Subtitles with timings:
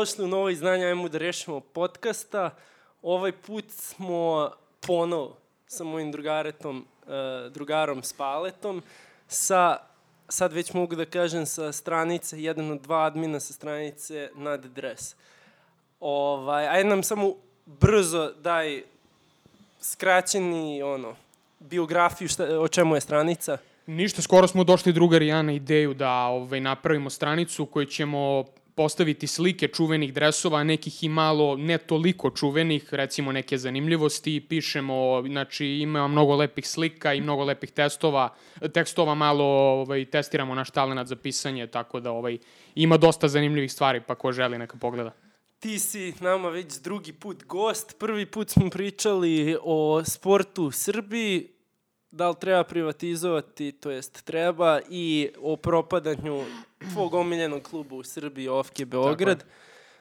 [0.00, 2.50] dobrodošli u novo izdanje Ajmo da rešimo podcasta.
[3.02, 4.50] Ovaj put smo
[4.86, 5.28] ponov
[5.66, 8.82] sa mojim drugaretom, uh, drugarom Spaletom,
[9.28, 9.76] sa,
[10.28, 15.14] sad već mogu da kažem, sa stranice, jedan od dva admina sa stranice nad dres.
[16.00, 17.34] Ovaj, ajde nam samo
[17.66, 18.82] brzo daj
[19.80, 21.14] skraćeni, ono,
[21.58, 23.58] biografiju, šta, o čemu je stranica?
[23.86, 28.44] Ništa, skoro smo došli drugar i ja na ideju da ovaj, napravimo stranicu koju ćemo
[28.80, 35.66] postaviti slike čuvenih dresova, nekih i malo ne toliko čuvenih, recimo neke zanimljivosti, pišemo, znači
[35.66, 38.28] ima mnogo lepih slika i mnogo lepih testova,
[38.74, 42.38] tekstova malo ovaj, testiramo naš talent za pisanje, tako da ovaj,
[42.74, 45.12] ima dosta zanimljivih stvari, pa ko želi neka pogleda.
[45.58, 47.98] Ti si nama već drugi put gost.
[47.98, 51.48] Prvi put smo pričali o sportu u Srbiji,
[52.10, 56.44] da li treba privatizovati, to jest treba, i o propadanju
[56.92, 59.44] tvog omiljenog kluba u Srbiji, Ofke Beograd.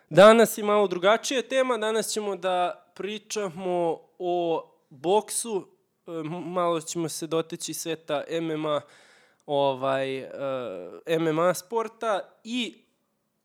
[0.10, 5.68] Danas je malo drugačija tema, danas ćemo da pričamo o boksu,
[6.08, 6.12] e,
[6.46, 8.82] malo ćemo se doteći sveta MMA,
[9.46, 12.84] ovaj, e, MMA sporta i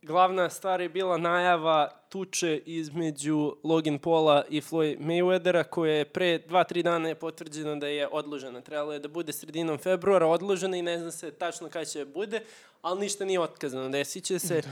[0.05, 6.38] glavna stvar je bila najava tuče između Logan Paula i Floyd Mayweathera, koja je pre
[6.48, 8.60] 2-3 dana je potvrđeno da je odložena.
[8.60, 12.41] Trebalo je da bude sredinom februara odložena i ne zna se tačno kada će bude,
[12.82, 14.62] ali ništa nije otkazano, desit će se.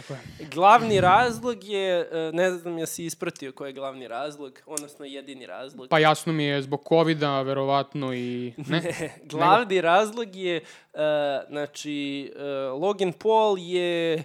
[0.54, 5.46] Glavni razlog je, e, ne znam ja si ispratio koji je glavni razlog, odnosno jedini
[5.46, 5.88] razlog.
[5.88, 8.52] Pa jasno mi je zbog COVID-a, verovatno i...
[8.72, 9.86] Ne, ne glavni Nego...
[9.86, 10.60] razlog je,
[10.92, 11.00] uh,
[11.48, 14.24] znači, uh, Logan Paul je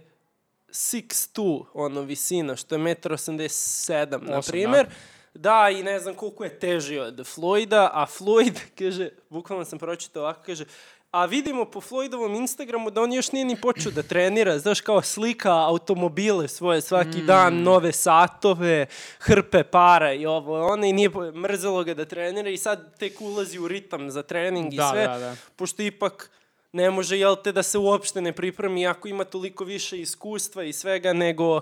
[0.69, 4.85] 6'2, ono, visina, što je 1,87 m, na primer.
[5.33, 5.39] Da.
[5.49, 10.23] da, i ne znam koliko je teži od Floyda, a Floyd, kaže, bukvalno sam pročitao
[10.23, 10.65] ovako, kaže,
[11.11, 15.01] a vidimo po Floydovom Instagramu da on još nije ni počeo da trenira, znaš, kao
[15.01, 17.25] slika automobile svoje svaki mm.
[17.25, 18.85] dan, nove satove,
[19.19, 23.59] hrpe para i ovo, ono, i nije mrzelo ga da trenira i sad tek ulazi
[23.59, 25.35] u ritam za trening i da, sve, da, da.
[25.55, 26.29] pošto ipak
[26.77, 30.73] ne može, jel te, da se uopšte ne pripremi ako ima toliko više iskustva i
[30.73, 31.61] svega nego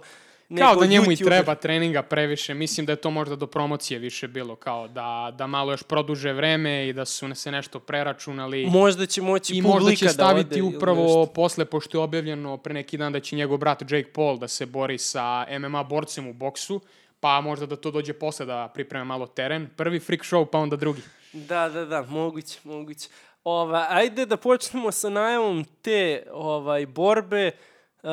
[0.49, 1.21] Nego kao da njemu YouTube.
[1.21, 5.33] i treba treninga previše, mislim da je to možda do promocije više bilo, kao da,
[5.37, 8.65] da malo još produže vreme i da su se nešto preračunali.
[8.65, 12.73] Možda će moći I možda će staviti da ode, upravo posle, pošto je objavljeno pre
[12.73, 16.33] neki dan da će njegov brat Jake Paul da se bori sa MMA borcem u
[16.33, 16.81] boksu,
[17.19, 19.67] pa možda da to dođe posle da pripreme malo teren.
[19.75, 21.01] Prvi freak show, pa onda drugi.
[21.33, 23.09] Da, da, da, moguće, moguće.
[23.45, 27.51] Ova, ajde da počnemo sa najavom te ovaj, borbe.
[28.03, 28.09] Uh,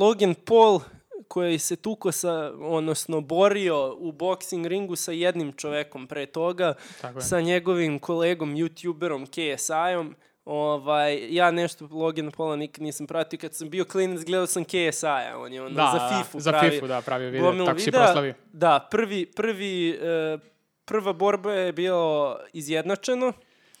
[0.00, 0.80] Logan Paul
[1.28, 6.74] koji se tuko sa, odnosno borio u boxing ringu sa jednim čovekom pre toga,
[7.20, 10.14] sa njegovim kolegom, youtuberom KSI-om.
[10.44, 13.38] Ovaj, ja nešto Logan Paula nikad nisam pratio.
[13.38, 15.38] Kad sam bio klinac, gledao sam KSI-a.
[15.38, 16.66] On je onda da, za FIFA za pravi.
[16.66, 17.66] Za FIFA, da, pravio video.
[17.66, 18.34] Tako si proslavio.
[18.52, 19.98] Da, prvi, prvi,
[20.34, 20.40] uh,
[20.84, 23.32] prva borba je bilo izjednačeno.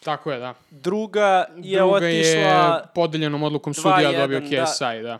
[0.04, 0.54] Tako je, da.
[0.70, 2.40] Druga je Druga otišla...
[2.40, 5.02] je podeljenom odlukom sudija dobio KSI, da.
[5.02, 5.18] da.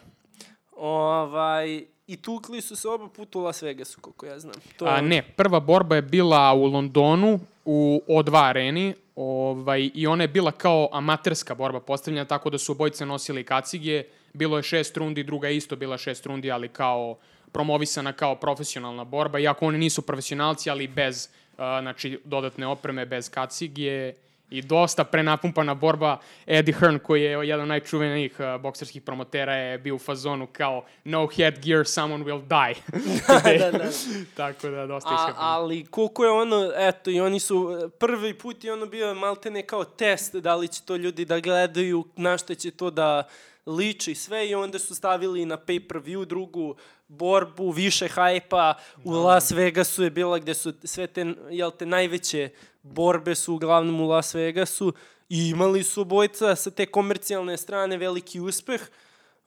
[0.77, 4.55] Ovaj, I tukli su se oba puta u Las Vegasu, koliko ja znam.
[4.77, 4.93] To je...
[4.93, 10.29] A, ne, prva borba je bila u Londonu, u O2 areni, ovaj, i ona je
[10.29, 15.23] bila kao amaterska borba postavljena, tako da su obojice nosili kacige, bilo je šest rundi,
[15.23, 17.17] druga je isto bila šest rundi, ali kao
[17.53, 23.31] promovisana kao profesionalna borba, iako oni nisu profesionalci, ali bez uh, znači, dodatne opreme, bez
[23.31, 24.13] kacige,
[24.59, 26.19] i dosta prenapumpana borba.
[26.47, 30.85] Eddie Hearn, koji je jedan od najčuvenijih uh, bokserskih promotera, je bio u fazonu kao
[31.05, 32.83] no headgear, someone will die.
[33.61, 33.91] da, da, da.
[34.37, 38.73] Tako da, dosta A, Ali koliko je ono, eto, i oni su, prvi put je
[38.73, 42.71] ono bio maltene kao test, da li će to ljudi da gledaju, na što će
[42.71, 43.29] to da
[43.67, 46.77] liči sve i onda su stavili na pay-per-view drugu
[47.09, 48.75] borbu, više hajpa,
[49.05, 49.19] u da.
[49.19, 52.51] Las Vegasu je bila gde su sve te, jel te, najveće
[52.83, 54.93] borbe su uglavnom u Las Vegasu
[55.29, 58.81] i imali su obojca sa te komercijalne strane veliki uspeh.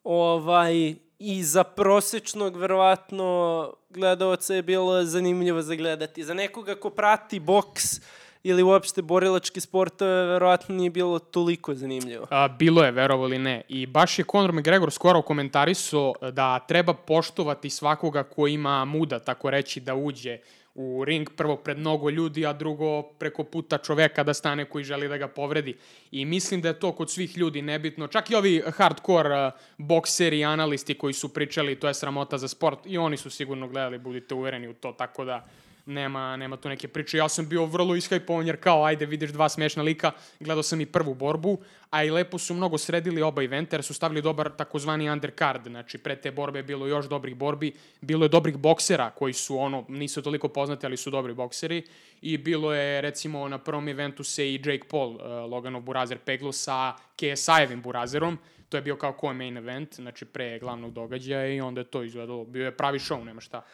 [0.03, 6.23] Ovaj, I za prosečnog, verovatno, gledalca je bilo zanimljivo za gledati.
[6.23, 8.01] Za nekoga ko prati boks,
[8.43, 12.27] ili uopšte borilački sportove verovatno nije bilo toliko zanimljivo.
[12.29, 13.61] A, bilo je, verovo ili ne.
[13.69, 19.49] I baš je Conor McGregor skoro komentarisao da treba poštovati svakoga ko ima muda, tako
[19.49, 20.39] reći, da uđe
[20.77, 25.07] u ring, prvo pred mnogo ljudi, a drugo preko puta čoveka da stane koji želi
[25.07, 25.77] da ga povredi.
[26.11, 28.07] I mislim da je to kod svih ljudi nebitno.
[28.07, 32.47] Čak i ovi hardcore uh, bokseri i analisti koji su pričali to je sramota za
[32.47, 35.47] sport i oni su sigurno gledali, budite uvereni u to, tako da
[35.87, 37.17] nema, nema tu neke priče.
[37.17, 40.85] Ja sam bio vrlo iskajpovan jer kao, ajde, vidiš dva smešna lika, gledao sam i
[40.85, 41.57] prvu borbu,
[41.89, 45.97] a i lepo su mnogo sredili oba eventa jer su stavili dobar takozvani undercard, znači
[45.97, 49.85] pre te borbe je bilo još dobrih borbi, bilo je dobrih boksera koji su ono,
[49.87, 51.83] nisu toliko poznati, ali su dobri bokseri
[52.21, 56.51] i bilo je recimo na prvom eventu se i Jake Paul, uh, Loganov burazer peglo
[56.51, 58.37] sa KSI-evim burazerom,
[58.69, 62.03] to je bio kao ko main event, znači pre glavnog događaja i onda je to
[62.03, 63.65] izgledalo, bio je pravi show, nema šta.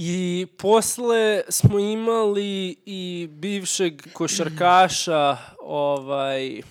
[0.00, 6.62] I posle smo imali i bivšeg košarkaša, ovaj,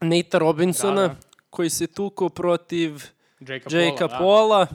[0.00, 1.14] Nate Robinsona, Da, da.
[1.50, 3.02] koji se tuko protiv
[3.40, 4.66] Jakea Jakea Paula, Paula.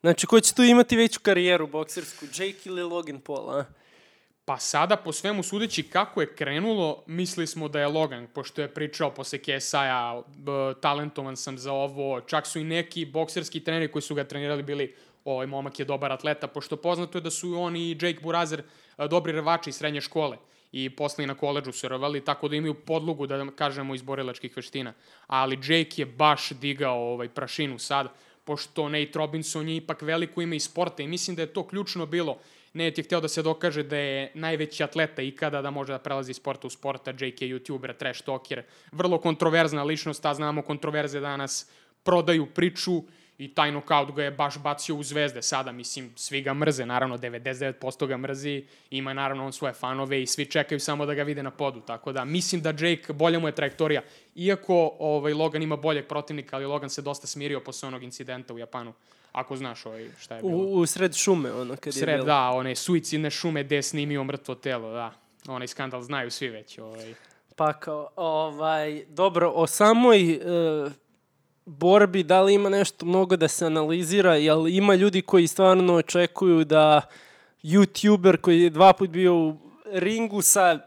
[0.00, 3.64] Znači, ko će tu imati veću karijeru boksersku, Jake ili Logan Paul, a?
[4.44, 8.74] Pa sada, po svemu sudeći kako je krenulo, mislili smo da je Logan, pošto je
[8.74, 10.22] pričao posle KSI-a,
[10.80, 14.94] talentovan sam za ovo, čak su i neki bokserski treneri koji su ga trenirali bili
[15.26, 18.62] ovaj momak je dobar atleta, pošto poznato je da su on i Jake Burazer
[18.96, 20.38] a, dobri rvači iz srednje škole
[20.72, 24.56] i posle i na koleđu su rvali, tako da imaju podlogu, da kažemo, iz borilačkih
[24.56, 24.92] veština.
[25.26, 28.08] Ali Jake je baš digao ovaj prašinu sad,
[28.44, 32.06] pošto Nate Robinson je ipak veliko ime iz sporta i mislim da je to ključno
[32.06, 32.38] bilo.
[32.72, 36.30] Nate je hteo da se dokaže da je najveći atleta ikada, da može da prelazi
[36.30, 37.10] iz sporta u sporta.
[37.10, 38.62] Jake je youtuber, trash talker,
[38.92, 41.70] vrlo kontroverzna ličnost, a znamo kontroverze danas
[42.02, 43.02] prodaju priču
[43.38, 47.18] i taj nokaut ga je baš bacio u zvezde sada, mislim, svi ga mrze, naravno
[47.18, 51.42] 99% ga mrzi, ima naravno on svoje fanove i svi čekaju samo da ga vide
[51.42, 54.02] na podu, tako da mislim da Jake, bolja mu je trajektorija,
[54.34, 58.58] iako ovaj, Logan ima boljeg protivnika, ali Logan se dosta smirio posle onog incidenta u
[58.58, 58.92] Japanu,
[59.32, 60.54] ako znaš ovaj, šta je bilo.
[60.54, 62.26] U, u sred šume, ono, kad je Sred, bilo.
[62.26, 65.12] da, one suicidne šume gde je snimio mrtvo telo, da.
[65.48, 66.78] Onaj skandal znaju svi već.
[66.78, 67.14] Ovaj.
[67.56, 70.38] Pa kao, ovaj, dobro, o samoj e,
[71.66, 76.64] borbi, da li ima nešto mnogo da se analizira, jel ima ljudi koji stvarno očekuju
[76.64, 77.00] da
[77.62, 79.56] youtuber koji je dva put bio u
[79.92, 80.78] ringu sa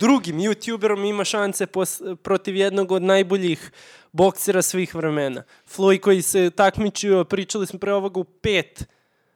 [0.00, 3.70] drugim youtuberom ima šanse pos, protiv jednog od najboljih
[4.12, 5.42] boksera svih vremena.
[5.76, 8.84] Floyd koji se takmičio, pričali smo pre ovoga u pet,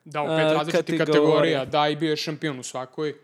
[0.04, 1.04] Da, u pet različitih kategorija.
[1.06, 1.64] kategorija.
[1.64, 3.14] Da, i bio je šampion u svakoj.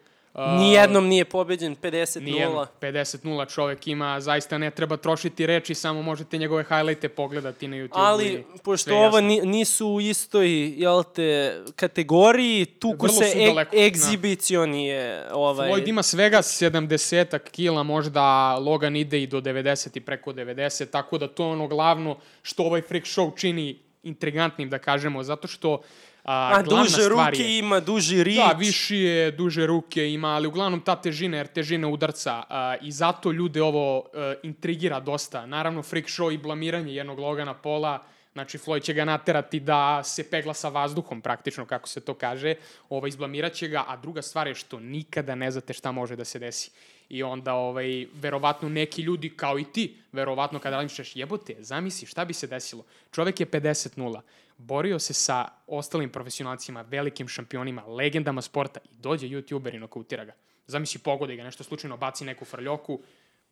[0.47, 2.23] Nijednom nije pobeđen 50-0.
[2.23, 2.67] Nijednom.
[2.81, 7.89] 50-0 čovek ima, zaista ne treba trošiti reči, samo možete njegove highlighte pogledati na YouTube.
[7.93, 13.77] Ali, pošto ovo ni, nisu u istoj, jel te, kategoriji, tuku Vrlo se e, daleko,
[13.77, 13.83] da.
[13.83, 15.71] egzibicion je, ovaj...
[15.71, 21.19] Floyd ima svega 70 kila, možda Logan ide i do 90 i preko 90, tako
[21.19, 25.81] da to je ono glavno što ovaj freak show čini intrigantnim, da kažemo, zato što
[26.29, 28.37] a, A duže stvar ruke je, ima, duži rič.
[28.37, 32.93] Da, viši je, duže ruke ima, ali uglavnom ta težina, jer težina udarca a, i
[32.93, 35.47] zato ljude ovo a, intrigira dosta.
[35.47, 38.03] Naravno, freak show i blamiranje jednog Logana Pola,
[38.33, 42.55] znači Floyd će ga naterati da se pegla sa vazduhom, praktično, kako se to kaže,
[42.89, 46.25] ovaj, izblamirat će ga, a druga stvar je što nikada ne znate šta može da
[46.25, 46.71] se desi.
[47.09, 52.25] I onda, ovaj, verovatno neki ljudi, kao i ti, verovatno kada razmišljaš, jebote, zamisli šta
[52.25, 52.85] bi se desilo.
[53.13, 54.21] Čovek je 50-0,
[54.59, 60.33] borio se sa ostalim profesionalcima, velikim šampionima, legendama sporta i dođe youtuber i nokautira ga.
[60.67, 63.01] Zamisli, pogodi ga, nešto slučajno baci neku frljoku,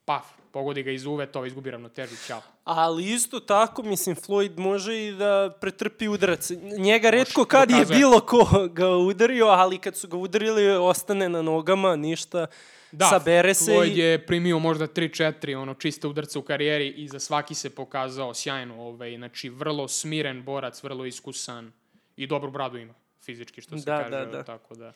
[0.04, 2.42] paf, pogodi ga iz uve, to izgubi ravnotežu, ćao.
[2.64, 6.50] Ali isto tako, mislim, Floyd može i da pretrpi udarac.
[6.78, 11.42] Njega redko kad je bilo ko ga udario, ali kad su ga udarili, ostane na
[11.42, 12.46] nogama, ništa,
[12.92, 13.98] Da, sabere se Floyd i...
[13.98, 18.82] je primio možda 3-4 ono, čiste udarca u karijeri i za svaki se pokazao sjajno.
[18.82, 21.72] Ovaj, znači, vrlo smiren borac, vrlo iskusan
[22.16, 24.10] i dobru bradu ima fizički, što se Da, kaže.
[24.10, 24.42] da, da.
[24.42, 24.92] Tako da.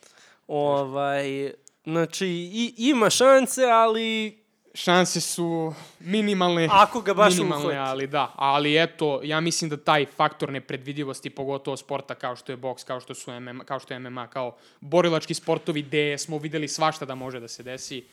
[0.46, 1.52] Ovaj,
[1.84, 4.38] znači, i, ima šanse, ali
[4.74, 6.68] Šanse su minimalne.
[6.70, 7.78] Ako ga baš minimalne, uhvati.
[7.78, 8.32] ali da.
[8.36, 13.00] Ali eto, ja mislim da taj faktor nepredvidivosti, pogotovo sporta kao što je boks, kao
[13.00, 17.14] što, su MMA, kao što je MMA, kao borilački sportovi gde smo videli svašta da
[17.14, 18.04] može da se desi,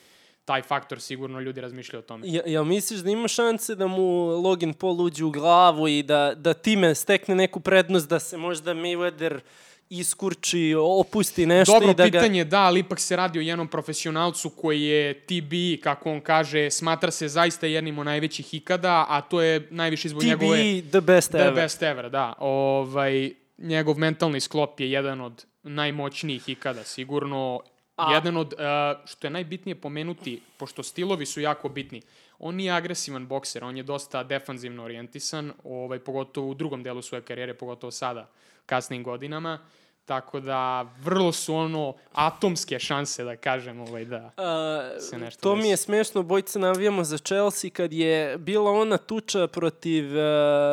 [0.46, 2.28] taj faktor sigurno ljudi razmišljaju o tome.
[2.28, 6.34] Ja, jel misliš da ima šanse da mu Logan Paul uđe u glavu i da,
[6.36, 9.40] da time stekne neku prednost, da se možda Mayweather
[9.90, 12.12] iskurči, opusti nešto Dobro i da ga...
[12.20, 15.54] pitanje, da, ali ipak se radi o jednom profesionalcu koji je TB,
[15.84, 20.24] kako on kaže, smatra se zaista jednim od najvećih ikada, a to je najviše zbog
[20.24, 20.58] njegove...
[20.82, 21.54] TB, the best The ever.
[21.54, 22.34] best ever, da.
[22.40, 27.60] Ovaj, njegov mentalni sklop je jedan od najmoćnijih ikada, sigurno.
[27.98, 28.60] A- Jedan od, uh,
[29.06, 32.02] što je najbitnije pomenuti, pošto stilovi su jako bitni,
[32.40, 37.22] on nije agresivan bokser, on je dosta defanzivno orijentisan, ovaj, pogotovo u drugom delu svoje
[37.22, 38.30] karijere, pogotovo sada,
[38.68, 39.60] kasnim godinama.
[40.06, 45.52] Tako da, vrlo su ono atomske šanse, da kažem, ovaj, da A, se nešto to
[45.52, 45.70] mi desi.
[45.70, 50.24] je smešno, bojce navijamo za Chelsea kad je bila ona tuča protiv uh,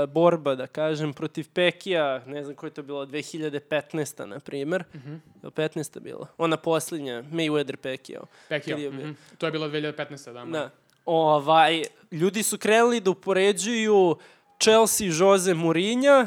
[0.08, 4.24] borba, da kažem, protiv Pekija, ne znam koja je to bila, 2015.
[4.24, 4.84] na primer.
[4.94, 5.14] Mhm.
[5.42, 5.50] -huh.
[5.50, 6.00] 15.
[6.00, 6.26] bila?
[6.38, 8.22] Ona posljednja, Mayweather Pekio.
[8.48, 8.74] Pekio.
[8.74, 9.12] Kad je bio- Mhm.
[9.38, 10.32] To je bilo 2015.
[10.32, 10.70] Da, Da.
[11.06, 11.82] Ovaj,
[12.12, 14.16] ljudi su krenuli da upoređuju
[14.60, 16.26] Chelsea Jose Mourinho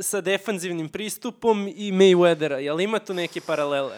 [0.00, 2.56] sa defanzivnim pristupom i Mayweathera.
[2.56, 3.96] Jel ima tu neke paralele?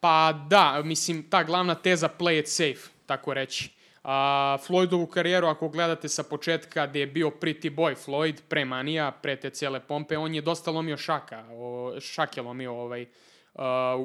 [0.00, 3.70] Pa da, mislim, ta glavna teza play it safe, tako reći.
[4.04, 9.10] A, Floydovu karijeru, ako gledate sa početka gde je bio pretty boy Floyd, pre manija,
[9.10, 13.06] pre te cijele pompe, on je dosta lomio šaka, o, šak je lomio ovaj,
[13.54, 14.04] a,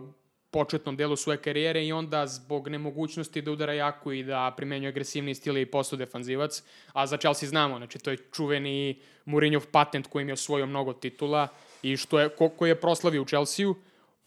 [0.51, 5.35] početnom delu svoje karijere i onda zbog nemogućnosti da udara jako i da primenjuje agresivni
[5.35, 10.29] stil i posto defanzivac, a za Chelsea znamo, znači to je čuveni Mourinhov patent kojim
[10.29, 11.47] je osvojio mnogo titula
[11.83, 13.75] i što je, ko, koji je proslavio u Chelsea-u,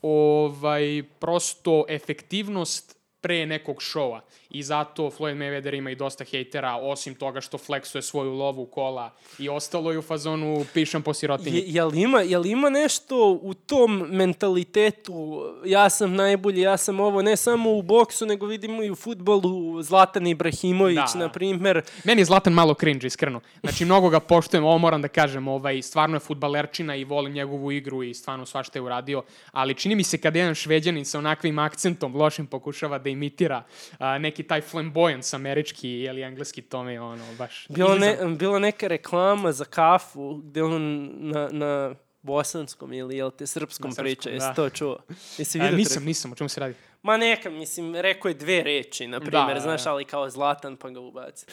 [0.03, 2.94] ovaj, prosto efektivnost
[3.25, 4.21] pre nekog šova.
[4.51, 9.11] I zato Floyd Mayweather ima i dosta hejtera, osim toga što fleksuje svoju lovu kola
[9.39, 11.57] i ostalo je u fazonu pišem po sirotinji.
[11.57, 17.23] Je, jel, ima, jel ima nešto u tom mentalitetu, ja sam najbolji, ja sam ovo,
[17.23, 21.19] ne samo u boksu, nego vidimo i u futbolu, Zlatan Ibrahimović, da.
[21.19, 21.83] na primer.
[22.05, 23.41] Meni je Zlatan malo cringe, iskreno.
[23.61, 27.73] Znači, mnogo ga poštujem, ovo moram da kažem, ovaj, stvarno je futbalerčina i volim njegovu
[27.73, 31.59] igru i stvarno svašta je uradio, ali čini mi se kada jedan šveđanin sa onakvim
[31.59, 33.63] akcentom lošim pokušava da imitira
[33.99, 37.67] a, neki taj flamboyance američki ili engleski, to mi je ono, baš...
[37.69, 37.99] Izazov.
[37.99, 43.89] ne, bila neka reklama za kafu, gde on na, na bosanskom ili jel te srpskom,
[43.89, 44.55] Na srpskom, priča, jesi da.
[44.55, 44.99] to čuo?
[45.39, 45.77] Jesi A, vidio?
[45.77, 46.75] nisam, nisam, o čemu se radi?
[47.03, 49.91] Ma neka, mislim, rekao je dve reči, na primjer, Da, znaš, da.
[49.91, 51.47] ali kao Zlatan pa ga ubaci.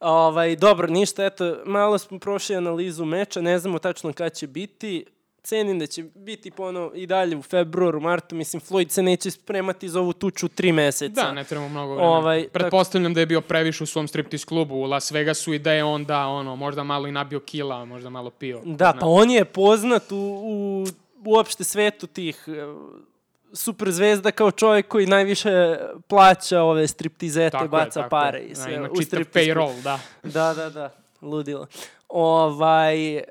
[0.00, 5.04] Ovaj, dobro, ništa, eto, malo smo prošli analizu meča, ne znamo tačno kad će biti.
[5.42, 9.88] Cenim da će biti ponovo i dalje u februaru, martu, mislim, Floyd se neće spremati
[9.88, 11.22] za ovu tuču tri meseca.
[11.22, 12.16] Da, ne trebamo mnogo vremena.
[12.16, 15.72] Ovaj, Pretpostavljam da je bio previše u svom striptease klubu u Las Vegasu i da
[15.72, 18.60] je onda ono, možda malo i nabio kila, možda malo pio.
[18.64, 20.86] Da, pa on je poznat u, u
[21.24, 22.52] uopšte svetu tih e,
[23.52, 28.44] super zvezda kao čovjek koji najviše plaća ove striptizete, Tako je, baca tako pare je.
[28.44, 28.74] i Da, sve.
[28.74, 29.98] ima u čitav payroll, da.
[30.22, 30.90] Da, da, da,
[31.22, 31.66] ludilo.
[32.14, 33.24] Ovaj, e,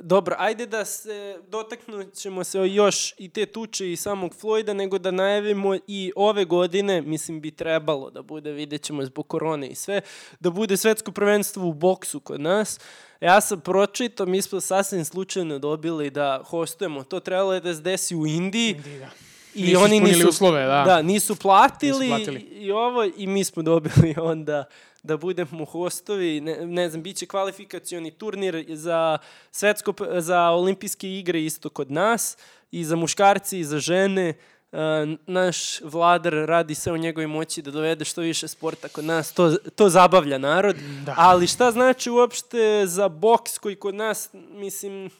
[0.00, 4.98] dobro, ajde da se dotaknut ćemo se još i te tuče i samog Floyda, nego
[4.98, 9.74] da najavimo i ove godine, mislim bi trebalo da bude, vidjet ćemo zbog korone i
[9.74, 10.00] sve,
[10.40, 12.80] da bude svetsko prvenstvo u boksu kod nas.
[13.20, 17.80] Ja sam pročitao, mi smo sasvim slučajno dobili da hostujemo, to trebalo je da se
[17.80, 18.74] desi u Indiji.
[18.74, 19.08] Da.
[19.54, 20.82] I Nisu oni nisu, uslove, da.
[20.86, 22.40] da, nisu platili, Nisu platili.
[22.40, 24.64] I, i ovo i mi smo dobili onda
[25.02, 29.18] da budemo hostovi, ne, ne znam, bit će kvalifikacioni turnir za
[29.50, 32.36] svetsko, za olimpijske igre isto kod nas
[32.70, 34.34] i za muškarci i za žene.
[34.72, 34.78] Uh,
[35.26, 39.56] naš vladar radi sve u njegovoj moći da dovede što više sporta kod nas, to,
[39.74, 40.76] to zabavlja narod.
[41.06, 41.14] Da.
[41.16, 45.10] Ali šta znači uopšte za boks koji kod nas, mislim,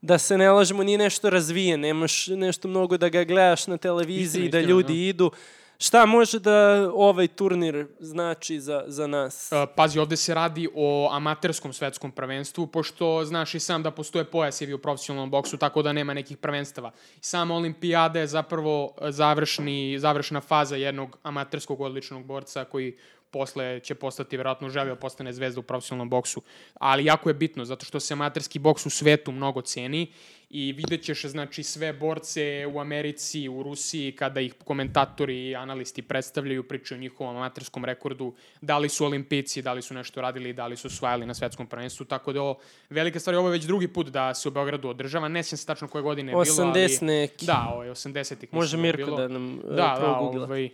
[0.00, 4.44] da se ne lažemo, nije nešto razvijen, nemaš nešto mnogo da ga gledaš na televiziji,
[4.44, 5.30] Istina, da ljudi idu.
[5.78, 9.52] Šta može da ovaj turnir znači za, za nas?
[9.52, 14.24] Uh, Pazi, ovde se radi o amaterskom svetskom prvenstvu, pošto znaš i sam da postoje
[14.24, 16.90] pojasevi u profesionalnom boksu, tako da nema nekih prvenstava.
[17.20, 22.96] Sama olimpijada je zapravo završni, završna faza jednog amaterskog odličnog borca koji
[23.30, 26.42] posle će postati verovatno želio da postane zvezda u profesionalnom boksu.
[26.74, 30.12] Ali jako je bitno, zato što se amaterski boks u svetu mnogo ceni
[30.58, 36.02] i vidjet ćeš znači sve borce u Americi, u Rusiji, kada ih komentatori i analisti
[36.02, 40.52] predstavljaju, pričaju o njihovom amaterskom rekordu, da li su olimpijci, da li su nešto radili,
[40.52, 42.58] da li su osvajali na svetskom prvenstvu, tako da ovo
[42.90, 45.66] velika stvar, ovo je već drugi put da se u Beogradu održava, ne sjećam se
[45.66, 47.06] tačno koje godine je bilo, 80 ali...
[47.06, 47.46] neki.
[47.46, 48.54] Da, ovo je 80-ih.
[48.54, 49.16] Može je Mirko bilo.
[49.16, 50.68] da nam Da, da, da, ovaj,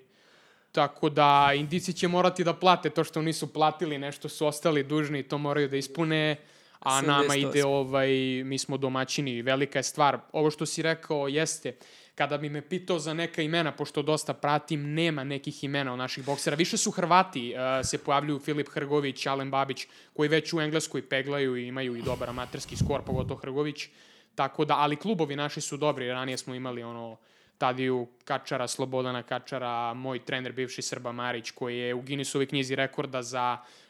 [0.73, 5.19] tako da indici će morati da plate to što nisu platili, nešto su ostali dužni
[5.19, 6.37] i to moraju da ispune,
[6.83, 7.49] a nama 78.
[7.49, 8.11] ide ovaj,
[8.45, 10.19] mi smo domaćini, velika je stvar.
[10.33, 11.77] Ovo što si rekao jeste,
[12.15, 16.25] kada bi me pitao za neka imena, pošto dosta pratim, nema nekih imena od naših
[16.25, 16.57] boksera.
[16.57, 21.57] Više su Hrvati, uh, se pojavljuju Filip Hrgović, Alen Babić, koji već u Engleskoj peglaju
[21.57, 23.89] i imaju i dobar amaterski skor, pogotovo Hrgović.
[24.35, 27.17] Tako da, ali klubovi naši su dobri, ranije smo imali ono
[27.59, 33.23] Tadiju Kačara, Slobodana Kačara, moj trener bivši Srba Marić, koji je u Guinnessovoj knjizi rekorda
[33.23, 33.82] za uh,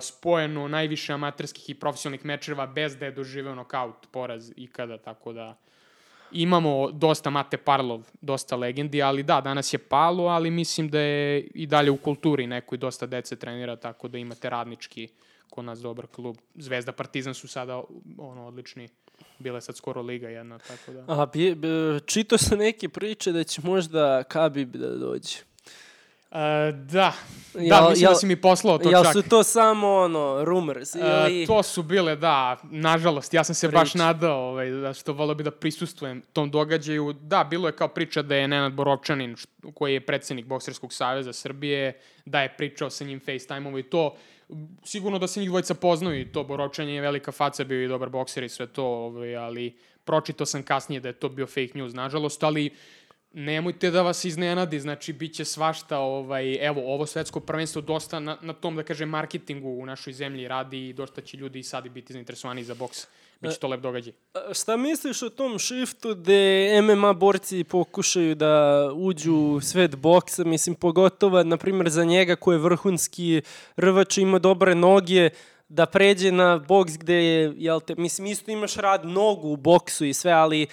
[0.00, 5.56] spojeno najviše amaterskih i profesionalnih mečeva bez da je doživeo nokaut poraz ikada, tako da
[6.32, 11.40] imamo dosta Mate Parlov, dosta legendi, ali da, danas je palo, ali mislim da je
[11.40, 15.08] i dalje u kulturi neko i dosta dece trenira, tako da imate radnički
[15.50, 16.36] kod nas dobar klub.
[16.54, 17.82] Zvezda Partizan su sada
[18.18, 18.88] ono odlični
[19.38, 21.04] Bila sad skoro liga jedna, tako da...
[21.08, 21.26] A,
[22.06, 25.36] čito se neke priče da će možda Khabib da dođe.
[26.30, 27.12] Uh, da,
[27.54, 29.12] da, Jel- mislim jel- da si mi poslao to Jel čak.
[29.12, 30.94] su to samo ono, rumors?
[30.94, 31.42] Ili...
[31.42, 33.98] E, to su bile, da, nažalost, ja sam se baš Priče.
[33.98, 37.12] nadao, ovaj, da što volio bi da prisustujem tom događaju.
[37.12, 39.36] Da, bilo je kao priča da je Nenad Borovčanin,
[39.74, 44.14] koji je predsednik Bokserskog saveza Srbije, da je pričao sa njim FaceTime-ovo i to.
[44.84, 48.08] Sigurno da se njih dvojica poznaju i to, Borovčanin je velika faca, bio i dobar
[48.08, 51.94] bokser i sve to, ovaj, ali pročitao sam kasnije da je to bio fake news,
[51.94, 52.70] nažalost, ali
[53.32, 58.36] nemojte da vas iznenadi, znači bit će svašta, ovaj, evo, ovo svetsko prvenstvo dosta na,
[58.42, 61.88] na tom, da kažem, marketingu u našoj zemlji radi i dosta će ljudi i sad
[61.88, 63.06] biti zainteresovani za boks.
[63.40, 64.12] Biće to lep događaj.
[64.34, 70.44] A Šta misliš o tom shiftu gde MMA borci pokušaju da uđu u svet boksa,
[70.44, 73.42] mislim pogotovo, na primjer, za njega koji je vrhunski
[73.76, 75.30] rvač ima dobre noge,
[75.68, 80.04] da pređe na boks gde je, jel te, mislim, isto imaš rad nogu u boksu
[80.04, 80.66] i sve, ali e,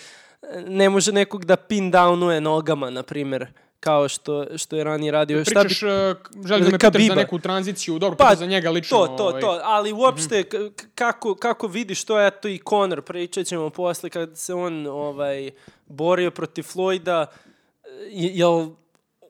[0.67, 3.47] ne može nekog da pin downuje nogama, na primjer,
[3.79, 5.45] kao što, što je ranije radio.
[5.45, 5.89] Šta bi Pričaš, uh,
[6.45, 8.97] želim da me pitaš za neku tranziciju, dobro, Pa, za njega lično.
[8.97, 13.01] To, to, ovaj, to, ali uopšte k- k- kako, kako vidiš to, eto i Conor,
[13.01, 15.51] pričat ćemo posle kad se on ovaj,
[15.87, 17.25] borio protiv Floyda,
[18.03, 18.67] je- jel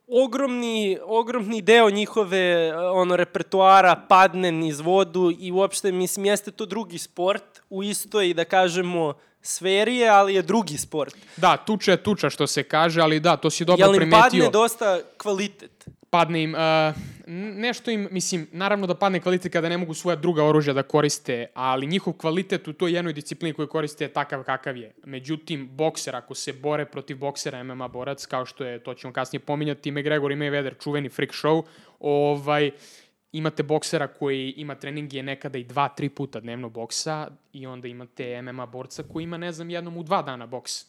[0.08, 2.44] ogromni, ogromni deo njihove
[2.78, 8.46] ono repertoara padne niz vodu i uopšte mislim jeste to drugi sport u istoj da
[8.46, 9.14] kažemo
[9.48, 11.16] sferi je, ali je drugi sport.
[11.38, 14.22] Da, tuča je tuča što se kaže, ali da, to si dobro Jel im primetio.
[14.22, 15.88] padne dosta kvalitet?
[16.10, 16.96] padne im, uh,
[17.56, 21.46] nešto im, mislim, naravno da padne kvalitet kada ne mogu svoja druga oružja da koriste,
[21.54, 24.94] ali njihov kvalitet u toj jednoj disciplini koju koriste je takav kakav je.
[25.04, 29.40] Međutim, bokser, ako se bore protiv boksera MMA borac, kao što je, to ćemo kasnije
[29.40, 31.64] pominjati, McGregor i Mayweather, čuveni freak show,
[32.00, 32.72] ovaj,
[33.38, 38.42] imate boksera koji ima treninge nekada i dva, tri puta dnevno boksa i onda imate
[38.42, 40.86] MMA borca koji ima, ne znam, jednom u dva dana boks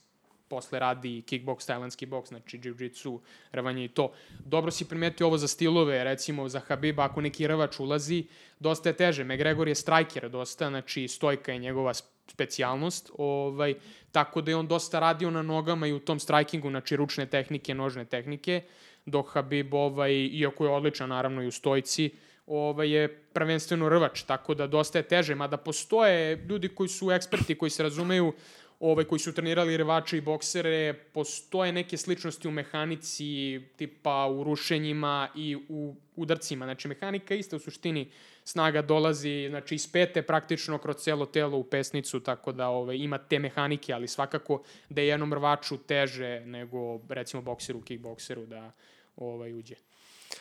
[0.48, 3.18] posle radi kickbox, tajlandski boks, znači jiu-jitsu,
[3.52, 4.12] rvanje i to.
[4.44, 8.24] Dobro si primetio ovo za stilove, recimo za Habiba, ako neki rvač ulazi,
[8.60, 9.24] dosta je teže.
[9.24, 13.74] McGregor je striker dosta, znači stojka je njegova sp- specijalnost, ovaj,
[14.12, 17.74] tako da je on dosta radio na nogama i u tom strikingu, znači ručne tehnike,
[17.74, 18.62] nožne tehnike,
[19.06, 22.10] dok Habib, ovaj, iako je odličan naravno i u stojci,
[22.48, 27.58] ovaj, je prvenstveno rvač, tako da dosta je teže, mada postoje ljudi koji su eksperti,
[27.58, 28.32] koji se razumeju,
[28.80, 35.28] ovaj, koji su trenirali rvače i boksere, postoje neke sličnosti u mehanici, tipa u rušenjima
[35.34, 36.64] i u udarcima.
[36.64, 38.10] Znači, mehanika ista u suštini
[38.44, 43.18] snaga dolazi znači, iz pete praktično kroz celo telo u pesnicu, tako da ovaj, ima
[43.18, 48.72] te mehanike, ali svakako da je jednom rvaču teže nego recimo bokseru, kickbokseru da
[49.16, 49.74] ovaj, uđe.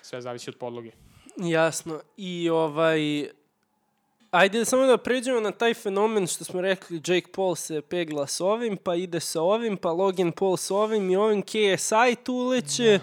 [0.02, 0.92] Sve zavisi od podloge.
[1.38, 2.00] Jasno.
[2.18, 3.30] I ovaj...
[4.32, 8.42] Ajde samo da pređemo na taj fenomen što smo rekli, Jake Paul se pegla s
[8.42, 13.00] ovim, pa ide sa ovim, pa Logan Paul s ovim i ovim KSI tu uleće.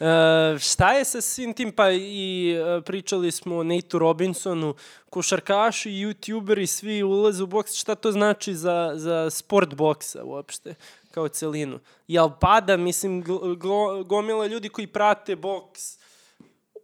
[0.00, 1.72] E, šta je sa svim tim?
[1.72, 4.74] Pa i e, pričali smo o Nateu Robinsonu,
[5.10, 7.74] košarkaši, youtuberi, svi ulaze u boks.
[7.74, 10.74] Šta to znači za, za sport boksa uopšte?
[11.10, 11.80] kao celinu.
[12.08, 15.97] Jel pada, mislim, gl- glo- gomila ljudi koji prate boks,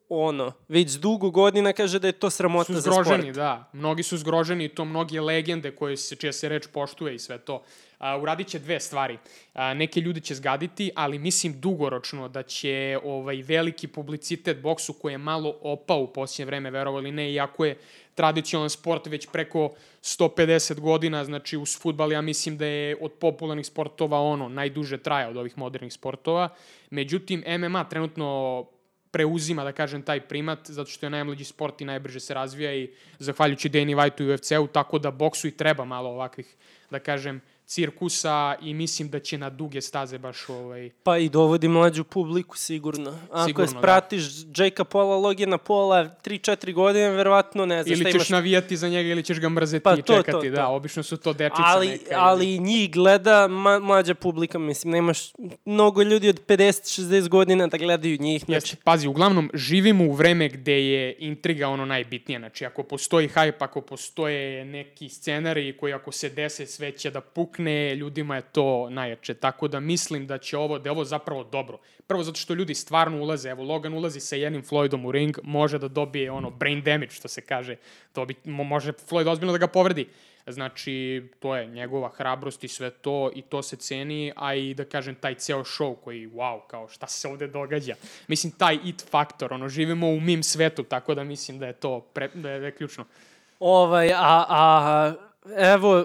[0.08, 3.06] ono, već dugo godina kaže da je to sramota su za sport.
[3.06, 3.70] zgroženi, da.
[3.72, 7.38] Mnogi su zgroženi i to mnoge legende koje se, čija se reč poštuje i sve
[7.38, 7.62] to.
[7.98, 9.18] A, uradit će dve stvari.
[9.54, 15.12] A, neke ljudi će zgaditi, ali mislim dugoročno da će ovaj veliki publicitet boksu koji
[15.12, 17.78] je malo opao u posljednje vreme, verovo ili ne, iako je
[18.14, 19.70] tradicionalan sport već preko
[20.02, 25.28] 150 godina, znači uz futbal ja mislim da je od popularnih sportova ono najduže traja
[25.28, 26.48] od ovih modernih sportova.
[26.90, 28.64] Međutim, MMA trenutno
[29.14, 32.88] preuzima, da kažem, taj primat, zato što je najmlađi sport i najbrže se razvija i
[33.18, 36.48] zahvaljujući Danny White i UFC-u, tako da boksu i treba malo ovakvih,
[36.90, 40.90] da kažem, cirkusa i mislim da će na duge staze baš ovaj...
[41.02, 43.18] Pa i dovodi mlađu publiku, sigurno.
[43.30, 43.80] Ako Sigurno, da.
[43.80, 44.22] pratiš
[44.56, 48.28] Jakea Paula, Logina Pola 3-4 godine, verovatno ne znaš Ili šta ćeš imaš.
[48.28, 50.68] navijati za njega ili ćeš ga mrzeti Pa i to, čekati, to, da, to.
[50.68, 52.02] obično su to dečica Ali, neka.
[52.04, 55.32] ili- ali njih gleda ma, mlađa publika, mislim, nemaš
[55.64, 58.44] mnogo ljudi od 50-60 godina da gledaju njih.
[58.44, 62.38] Znači, Jeste, pazi, uglavnom živimo u vreme gde je intriga ono najbitnije.
[62.38, 67.20] Znači, ako postoji hype, ako postoje neki scenari koji ako se dese sve će da
[67.54, 69.34] pukne, ljudima je to najjače.
[69.34, 71.78] Tako da mislim da će ovo, da je ovo zapravo dobro.
[72.06, 75.78] Prvo zato što ljudi stvarno ulaze, evo Logan ulazi sa jednim Floydom u ring, može
[75.78, 77.76] da dobije ono brain damage, što se kaže.
[78.12, 80.08] To bi, mo- može Floyd ozbiljno da ga povredi.
[80.46, 84.84] Znači, to je njegova hrabrost i sve to, i to se ceni, a i da
[84.84, 87.94] kažem, taj ceo show koji, wow, kao šta se ovde događa.
[88.28, 92.00] Mislim, taj it faktor, ono, živimo u mim svetu, tako da mislim da je to,
[92.00, 93.04] pre, da je, da je ključno.
[93.60, 95.12] Ovaj, a, a
[95.56, 96.04] evo,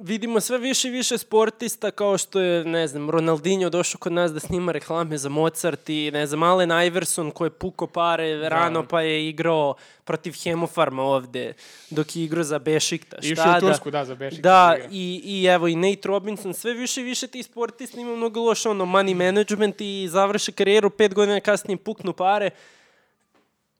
[0.00, 4.32] vidimo sve više i više sportista kao što je, ne znam, Ronaldinho došao kod nas
[4.32, 8.48] da snima reklame za Mozart i, ne znam, Allen Iverson koji je puko pare da.
[8.48, 11.52] rano pa je igrao protiv Hemofarma ovde
[11.90, 13.16] dok je igrao za Bešikta.
[13.22, 14.42] Išao u Tursku, da, da za Bešikta.
[14.42, 18.40] Da, i, i evo i Nate Robinson, sve više i više ti sportisti imaju mnogo
[18.40, 22.50] loše ono money management i završe karijeru, pet godina kasnije puknu pare.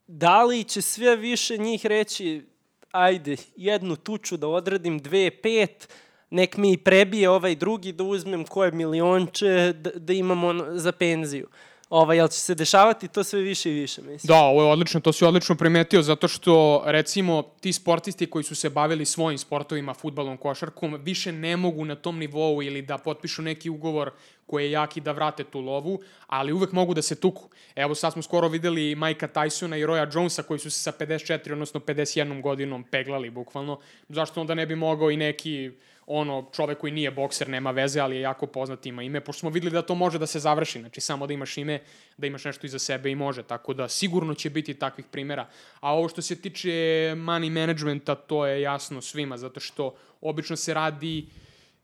[0.07, 2.43] Da li će sve više njih reći
[2.91, 5.89] ajde, jednu tuču da odradim, dve, pet,
[6.31, 11.47] nek mi prebije ovaj drugi da uzmem koje milionče da, da imam on za penziju.
[11.91, 14.29] Ovaj, jel će se dešavati to sve više i više, mislim?
[14.29, 18.55] Da, ovo je odlično, to si odlično primetio, zato što, recimo, ti sportisti koji su
[18.55, 23.43] se bavili svojim sportovima, futbalom, košarkom, više ne mogu na tom nivou ili da potpišu
[23.43, 24.11] neki ugovor
[24.47, 27.49] koji je jaki da vrate tu lovu, ali uvek mogu da se tuku.
[27.77, 31.53] Evo sad smo skoro videli Majka Tysona i Roya Jonesa koji su se sa 54,
[31.53, 33.81] odnosno 51 godinom peglali bukvalno.
[34.09, 35.71] Zašto onda ne bi mogao i neki
[36.13, 39.51] ono, čovek koji nije bokser, nema veze, ali je jako poznat, ima ime, pošto smo
[39.51, 41.79] videli da to može da se završi, znači samo da imaš ime,
[42.17, 45.47] da imaš nešto iza sebe i može, tako da sigurno će biti takvih primera.
[45.81, 46.71] A ovo što se tiče
[47.17, 51.27] money managementa, to je jasno svima, zato što obično se radi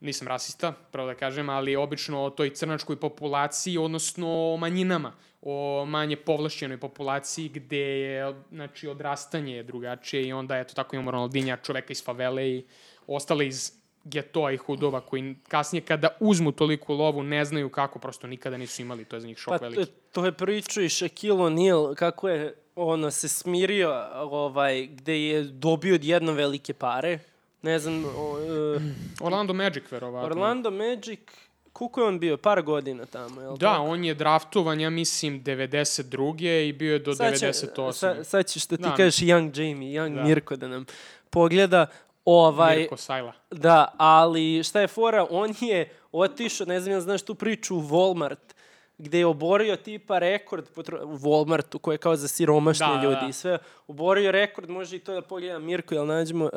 [0.00, 5.12] nisam rasista, pravo da kažem, ali obično o toj crnačkoj populaciji, odnosno o manjinama,
[5.42, 11.10] o manje povlašćenoj populaciji gde je, znači, odrastanje je drugačije i onda, eto, tako imamo
[11.10, 12.64] Ronaldinja, čoveka iz favele i
[13.06, 18.26] ostale iz getoa i hudova koji kasnije kada uzmu toliku lovu ne znaju kako, prosto
[18.26, 19.92] nikada nisu imali, to je za njih šok pa, veliki.
[20.12, 25.98] To, je pričao i Shaquille O'Neal, kako je ono se smirio ovaj, gde je dobio
[26.02, 27.18] jedno velike pare,
[27.62, 28.04] ne znam...
[28.04, 28.82] O, uh,
[29.20, 30.26] Orlando Magic, verovatno.
[30.26, 31.20] Orlando Magic,
[31.72, 32.36] koliko je on bio?
[32.36, 33.82] Par godina tamo, je li Da, tako?
[33.82, 36.68] on je draftovan, ja mislim, 92.
[36.68, 37.92] i bio je do sad će, 98.
[37.92, 38.94] Sa, sad ćeš da ti da.
[38.94, 40.22] kažeš Young Jamie, Young da.
[40.22, 40.86] Mirko da nam
[41.30, 41.86] pogleda.
[42.26, 43.32] Ovaj, Mirko Sajla.
[43.50, 47.82] Da, ali šta je fora, on je otišao, ne znam ja znaš tu priču u
[47.82, 48.54] Walmart,
[48.98, 51.06] gde je oborio tipa rekord potro...
[51.06, 53.28] u Walmartu, koji je kao za siromašne da, ljudi da.
[53.28, 53.58] i sve.
[53.86, 56.44] Oborio rekord, može i to da pogleda Mirko, jel nađemo...
[56.44, 56.50] Uh,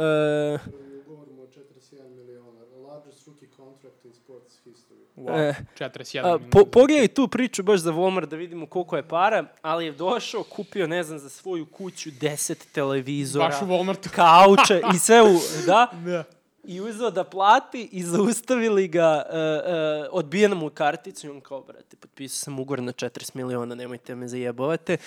[1.08, 4.89] Govorimo o 41 miliona, largest rookie contract in sports history.
[5.20, 6.50] Wow, 41 miliona.
[6.52, 10.44] Po, pogledaj tu priču baš za Walmart da vidimo koliko je para, ali je došao,
[10.44, 13.48] kupio, ne znam, za svoju kuću 10 televizora.
[13.48, 14.10] Baš u Walmartu.
[14.10, 15.40] Kauče i sve u...
[15.68, 15.88] Da?
[16.06, 16.24] da
[16.64, 21.62] i uzeo da plati i zaustavili ga, uh, uh, odbijena mu karticu i on kao,
[21.62, 24.98] brate, potpisao sam ugovor na 40 miliona, nemojte me zajebovate.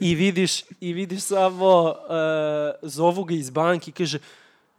[0.00, 1.94] I vidiš, i vidiš samo, uh,
[2.82, 4.18] zovu ga iz banki, kaže,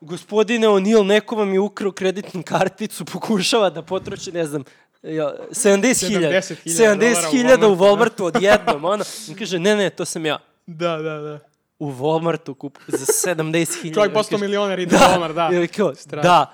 [0.02, 4.64] gospodine O'Neill, neko vam je ukrao kreditnu karticu, pokušava da potroši, ne znam,
[5.04, 9.04] 70.000 70.000 u Walmartu odjednom, ono.
[9.30, 10.40] On kaže, ne, ne, to sam ja.
[10.66, 11.40] Da, da, da
[11.80, 13.94] u Walmartu kup za 70.000.
[13.94, 15.64] Čovjek posto milioner ide da, Walmart, da.
[15.64, 16.54] I kao, da.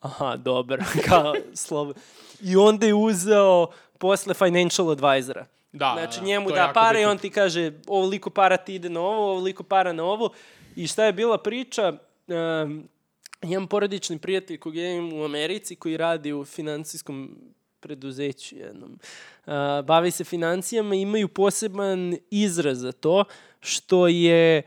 [0.00, 0.84] Aha, dobar.
[1.08, 1.92] kao, slobo.
[2.40, 3.66] I onda je uzeo
[3.98, 5.46] posle financial advisora.
[5.72, 9.00] Da, znači da, njemu da pare i on ti kaže ovoliko para ti ide na
[9.00, 10.30] ovo, ovoliko para na ovo.
[10.76, 11.92] I šta je bila priča?
[12.26, 12.88] Um,
[13.42, 17.38] imam porodični prijatelj kog ja imam u Americi koji radi u financijskom
[17.80, 18.98] preduzeću jednom.
[19.46, 19.52] Uh,
[19.84, 23.24] bavi se financijama, imaju poseban izraz za to
[23.60, 24.62] što je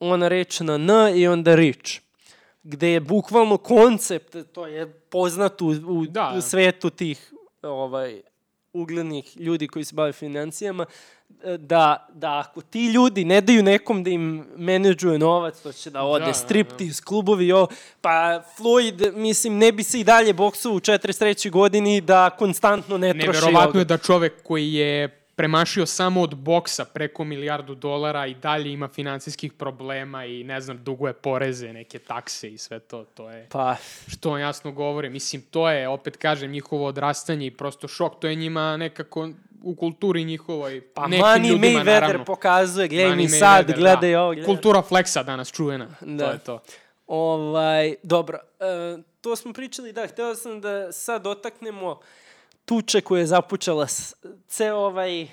[0.00, 2.00] ona reč na N i onda rič
[2.62, 6.34] gde je bukvalno koncept, to je poznat u, u, da.
[6.38, 8.22] u svetu tih ovaj,
[8.72, 10.86] uglednih ljudi koji se bave financijama,
[11.58, 16.02] da, da ako ti ljudi ne daju nekom da im menedžuje novac, to će da
[16.02, 17.04] ode da, striptease, da.
[17.04, 17.66] klubovi, o,
[18.00, 21.50] pa Floyd, mislim, ne bi se i dalje boksao u 43.
[21.50, 23.26] godini da konstantno ne troši.
[23.26, 28.72] Neverovatno je da čovek koji je premašio samo od boksa preko milijardu dolara i dalje
[28.72, 33.04] ima financijskih problema i ne znam, duguje poreze, neke takse i sve to.
[33.04, 33.76] To je pa.
[34.08, 35.10] što on jasno govori.
[35.10, 38.20] Mislim, to je, opet kažem, njihovo odrastanje i prosto šok.
[38.20, 39.28] To je njima nekako
[39.62, 40.80] u kulturi njihovoj.
[40.94, 42.24] Pa nekim Money ljudima, Mayweather naravno.
[42.24, 44.22] pokazuje, gledaj mi sad, Mayweather, gledaj da.
[44.22, 44.32] ovo.
[44.32, 44.54] Gledaj.
[44.54, 46.26] Kultura fleksa danas čuvena, da.
[46.26, 46.62] to je to.
[47.06, 52.00] Ovaj, dobro, e, to smo pričali, da, hteo sam da sad dotaknemo
[52.68, 53.86] tuče koja je započela
[54.48, 55.26] ceo ovaj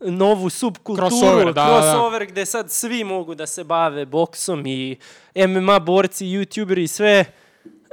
[0.00, 2.30] novu subkulturu, crossover, da, crossover da.
[2.32, 4.96] gde sad svi mogu da se bave boksom i
[5.36, 7.24] MMA borci, youtuberi i sve.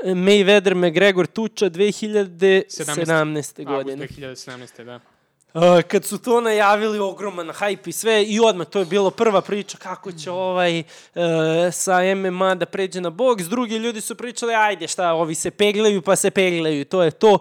[0.03, 2.65] Mayweather McGregor tuča 2017.
[3.05, 3.65] 17.
[3.65, 4.03] godine.
[4.03, 4.83] August 2017.
[4.83, 4.99] da.
[5.53, 9.41] Uh, kad su to najavili, ogroman hype i sve, i odmah to je bilo prva
[9.41, 10.85] priča kako će ovaj uh,
[11.71, 13.43] sa MMA da pređe na boks.
[13.43, 17.39] Drugi ljudi su pričali, ajde šta, ovi se peglaju pa se peglaju, to je to.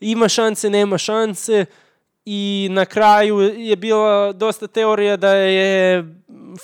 [0.00, 1.66] Ima šanse, nema šanse.
[2.24, 6.04] I na kraju je bila dosta teorija da je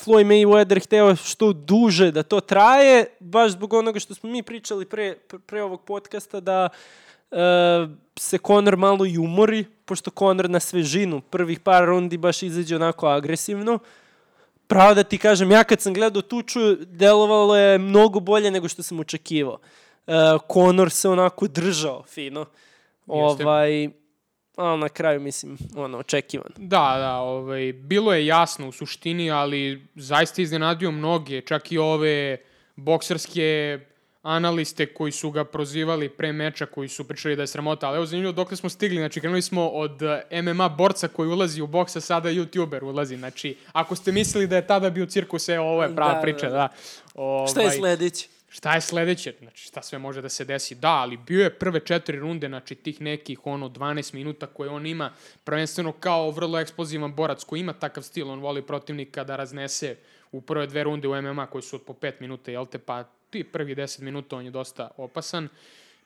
[0.04, 4.84] Floyd Mayweather hteo što duže da to traje, baš zbog onoga što smo mi pričali
[4.84, 5.14] pre,
[5.46, 6.68] pre ovog podcasta, da
[7.30, 7.36] e,
[8.16, 13.06] se Conor malo i umori, pošto Conor na svežinu prvih par rundi baš izađe onako
[13.06, 13.78] agresivno.
[14.66, 18.82] Pravo da ti kažem, ja kad sam gledao tuču, delovalo je mnogo bolje nego što
[18.82, 19.58] sam očekivao.
[20.06, 20.12] E,
[20.52, 22.46] Conor se onako držao fino.
[23.06, 23.88] Ovaj,
[24.56, 26.52] ali na kraju mislim, ono, očekivan.
[26.56, 32.36] Da, da, ovaj, bilo je jasno u suštini, ali zaista iznenadio mnoge, čak i ove
[32.76, 33.78] bokserske
[34.22, 38.06] analiste koji su ga prozivali pre meča, koji su pričali da je sramota, ali evo
[38.06, 40.00] zanimljivo dok smo stigli, znači krenuli smo od
[40.42, 44.66] MMA borca koji ulazi u boksa, sada youtuber ulazi, znači ako ste mislili da je
[44.66, 46.56] tada bio cirkus, evo ovo je prava da, priča, da.
[46.56, 46.68] da.
[47.14, 48.28] Ovaj, Šta je sledeće?
[48.54, 49.34] Šta je sledeće?
[49.38, 50.74] Znači, šta sve može da se desi?
[50.74, 54.86] Da, ali bio je prve četiri runde, znači tih nekih ono 12 minuta koje on
[54.86, 55.10] ima,
[55.44, 59.96] prvenstveno kao vrlo eksplozivan borac koji ima takav stil, on voli protivnika da raznese
[60.32, 63.04] u prve dve runde u MMA koje su od po 5 minuta, jel te, pa
[63.30, 65.48] ti prvi 10 minuta on je dosta opasan.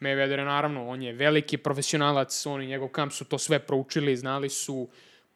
[0.00, 4.16] Mayweather je naravno, on je veliki profesionalac, on i njegov kamp su to sve proučili,
[4.16, 4.88] znali su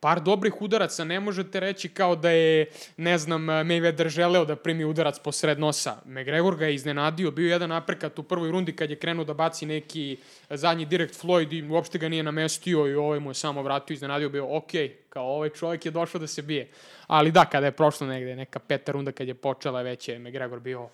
[0.02, 4.84] par dobrih udaraca, ne možete reći kao da je, ne znam, Mayweather želeo da primi
[4.84, 5.96] udarac posred nosa.
[6.04, 9.66] McGregor ga je iznenadio, bio jedan naprekat u prvoj rundi kad je krenuo da baci
[9.66, 10.16] neki
[10.50, 14.28] zadnji direct Floyd i uopšte ga nije namestio i ovaj mu je samo vratio, iznenadio,
[14.28, 14.72] bio ok,
[15.08, 16.68] kao ovaj čovjek je došao da se bije.
[17.06, 20.60] Ali da, kada je prošlo negde neka peta runda kad je počela, već je McGregor
[20.60, 20.88] bio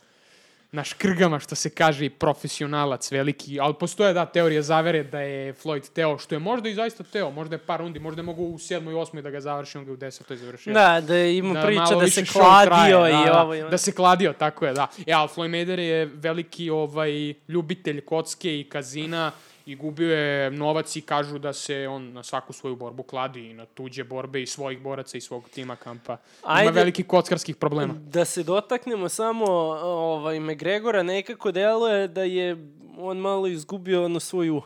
[0.72, 5.54] na škrgama, što se kaže, i profesionalac veliki, ali postoje, da, teorija zavere da je
[5.54, 8.44] Floyd teo, što je možda i zaista teo, možda je par rundi, možda je mogu
[8.44, 10.72] u sedmoj i osmoj da ga završi, on ga u desetoj završio.
[10.72, 13.54] Da, da ima da priča da se kladio traje, i da, ovo.
[13.54, 14.86] Da, da se kladio, tako je, da.
[15.06, 19.32] E, ali Floyd Mayweather je veliki ovaj, ljubitelj kocke i kazina,
[19.68, 23.54] i gubio je novac i kažu da se on na svaku svoju borbu kladi i
[23.54, 26.16] na tuđe borbe i svojih boraca i svog tima kampa.
[26.42, 27.94] Ajde, Ima veliki kockarskih problema.
[27.94, 29.46] Da se dotaknemo samo
[29.82, 32.56] ovaj, McGregora, nekako deluje da je
[32.98, 34.62] on malo izgubio ono svoju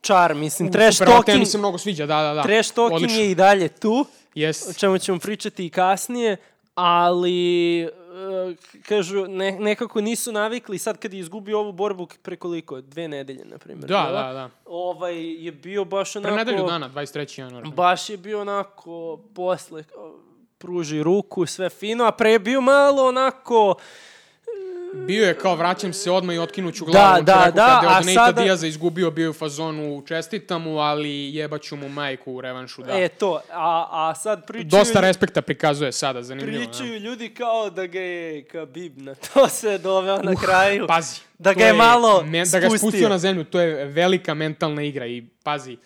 [0.00, 1.38] čar, mislim, trash talking...
[1.38, 2.42] mi se mnogo sviđa, da, da, da.
[2.42, 3.20] Trash talking Odlično.
[3.20, 4.70] je i dalje tu, yes.
[4.70, 6.36] o čemu ćemo pričati i kasnije,
[6.74, 7.88] ali
[8.88, 13.58] kažu, ne, nekako nisu navikli sad kad je izgubio ovu borbu prekoliko, dve nedelje, na
[13.58, 13.88] primjer.
[13.88, 14.50] Da, da, da.
[14.66, 16.34] Ovaj je bio baš onako...
[16.34, 17.40] Pre nedelju dana, 23.
[17.40, 17.66] januar.
[17.66, 19.84] Baš je bio onako, posle,
[20.58, 23.74] pruži ruku, sve fino, a pre je bio malo onako...
[24.92, 27.22] Bio je kao vraćam se odmah i otkinuću glavu.
[27.22, 27.80] Da, da, da.
[27.82, 28.42] Kada je od Nate sada...
[28.42, 32.98] Diaza izgubio, bio u fazonu čestitamu, ali jebaću mu majku u revanšu, da.
[32.98, 34.70] E to, a, a sad pričaju...
[34.70, 36.64] Dosta respekta prikazuje sada, zanimljivo.
[36.64, 36.98] Pričaju da.
[36.98, 40.86] ljudi kao da ga je Khabib na to se doveo na kraju.
[40.86, 41.20] Pazi.
[41.38, 42.60] Da ga je, je malo men, spustio.
[42.60, 45.76] Da ga spustio na zemlju, to je velika mentalna igra i pazi,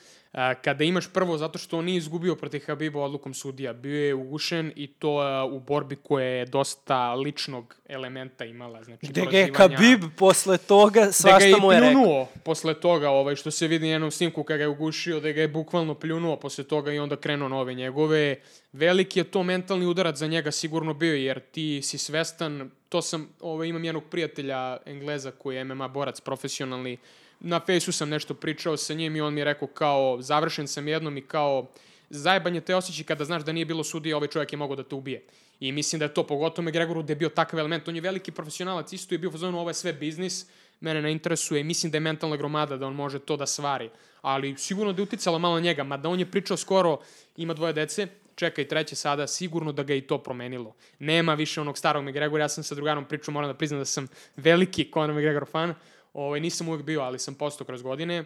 [0.63, 4.73] kada imaš prvo, zato što on nije izgubio protiv Habiba odlukom sudija, bio je ugušen
[4.77, 8.85] i to u borbi koja je dosta ličnog elementa imala.
[8.85, 12.03] Znači, Gde ga je Habib posle toga, svašta mu je rekao.
[12.03, 15.33] Ga je posle toga, ovaj, što se vidi njenom snimku kada ga je ugušio, da
[15.33, 18.37] ga je bukvalno pljunuo posle toga i onda krenuo nove njegove.
[18.73, 23.29] Veliki je to mentalni udarac za njega sigurno bio, jer ti si svestan, to sam,
[23.41, 26.99] ovaj, imam jednog prijatelja Engleza koji je MMA borac profesionalni,
[27.41, 30.89] na fejsu sam nešto pričao sa njim i on mi je rekao kao, završen sam
[30.89, 31.67] jednom i kao,
[32.11, 34.95] zajebanje te osjeći kada znaš da nije bilo sudija, ovaj čovjek je mogao da te
[34.95, 35.23] ubije.
[35.61, 37.89] I mislim da je to, pogotovo McGregoru, da je bio takav element.
[37.89, 40.47] On je veliki profesionalac, isto je bio zonu, ovo je sve biznis,
[40.81, 43.91] mene ne interesuje i mislim da je mentalna gromada da on može to da svari.
[44.23, 46.99] Ali sigurno da je uticalo malo njega, mada on je pričao skoro,
[47.37, 50.75] ima dvoje dece, čeka i treće sada, sigurno da ga i to promenilo.
[50.99, 54.09] Nema više onog starog McGregora, ja sam sa drugarom pričao, moram da priznam da sam
[54.37, 55.75] veliki Conor McGregor fan,
[56.15, 58.25] Ovaj, nisam uvek bio, ali sam postao kroz godine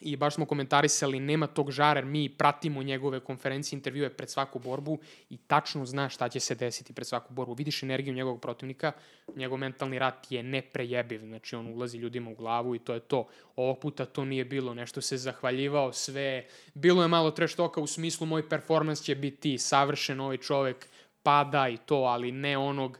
[0.00, 4.98] i baš smo komentarisali, nema tog žara, mi pratimo njegove konferencije, intervjue pred svaku borbu
[5.30, 7.54] i tačno zna šta će se desiti pred svaku borbu.
[7.54, 8.92] Vidiš energiju njegovog protivnika,
[9.36, 13.28] njegov mentalni rat je neprejebiv, znači on ulazi ljudima u glavu i to je to.
[13.56, 18.26] Ovog puta to nije bilo, nešto se zahvaljivao, sve, bilo je malo trash u smislu
[18.26, 20.88] moj performans će biti savršen, ovaj čovek
[21.22, 22.98] pada i to, ali ne onog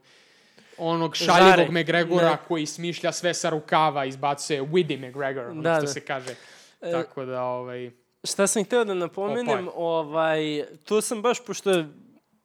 [0.79, 1.69] onog šaljivog Žare.
[1.71, 2.37] McGregora ne.
[2.49, 5.93] koji smišlja sve sa rukava, izbacuje Witty McGregor, ono da, što da.
[5.93, 6.35] se kaže.
[6.81, 7.91] E, Tako da, ovaj...
[8.25, 9.75] Šta sam hteo da napomenem, Opaj.
[9.77, 11.85] ovaj, to sam baš, pošto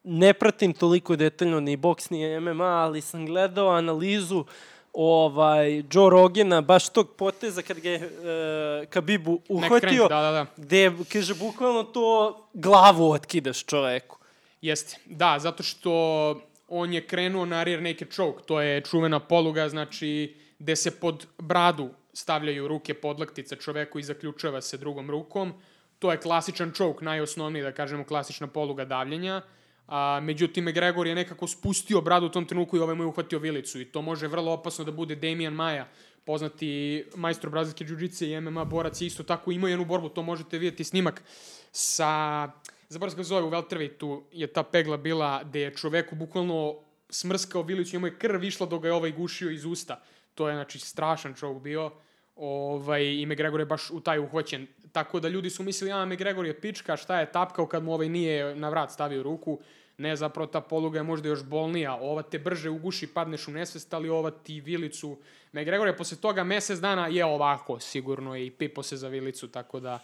[0.03, 4.45] ne pratim toliko detaljno ni boks ni MMA, ali sam gledao analizu
[4.93, 10.45] ovaj Joe Rogena baš tog poteza kad ga je uh, Kabibu uhvatio da, da, da.
[10.57, 14.17] gde kaže bukvalno to glavu otkidaš čoveku.
[14.61, 14.97] Jeste.
[15.05, 20.35] Da, zato što on je krenuo na rear naked choke, to je čuvena poluga, znači
[20.59, 25.53] gde se pod bradu stavljaju ruke podlaktica čoveku i zaključava se drugom rukom.
[25.99, 29.41] To je klasičan choke, najosnovniji, da kažemo, klasična poluga davljenja,
[29.89, 33.39] A, međutim, McGregor je nekako spustio bradu u tom trenutku i ovaj mu je uhvatio
[33.39, 33.81] vilicu.
[33.81, 35.87] I to može vrlo opasno da bude Damian Maja,
[36.25, 40.57] poznati majstor brazilske džuđice i MMA borac je isto tako imao jednu borbu, to možete
[40.57, 41.23] vidjeti snimak
[41.71, 42.51] sa,
[42.89, 46.75] zaboravim kako zove, u welterweightu je ta pegla bila gde je čoveku bukvalno
[47.09, 50.01] smrskao vilicu, njemu je krv išla dok ga je ovaj gušio iz usta.
[50.35, 51.91] To je, znači, strašan čovjek bio.
[52.35, 54.67] Ovaj, I McGregor je baš u taj uhvaćen.
[54.91, 58.09] Tako da ljudi su mislili, a McGregor je pička, šta je tapkao kad mu ovaj
[58.09, 59.59] nije na vrat stavio ruku.
[59.97, 61.95] Ne, zapravo ta poluga je možda još bolnija.
[61.95, 65.17] Ova te brže uguši, padneš u nesvest, ali ova ti vilicu...
[65.51, 69.79] McGregor je posle toga mesec dana je ovako, sigurno, i pipo se za vilicu, tako
[69.79, 69.99] da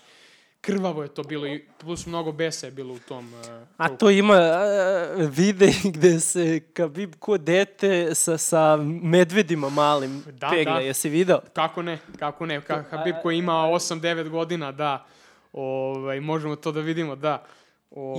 [0.66, 3.34] krvavo je to bilo i plus mnogo besa je bilo u tom...
[3.34, 4.34] Uh, A to ima
[5.18, 10.74] uh, vide gde se Khabib ko dete sa, sa medvedima malim Da, pegla.
[10.74, 10.80] da.
[10.80, 11.40] Jesi video?
[11.54, 15.06] Kako ne, kako ne, Ka, Habib koji ima 8-9 godina, da,
[15.54, 17.46] ovaj, možemo to da vidimo, da.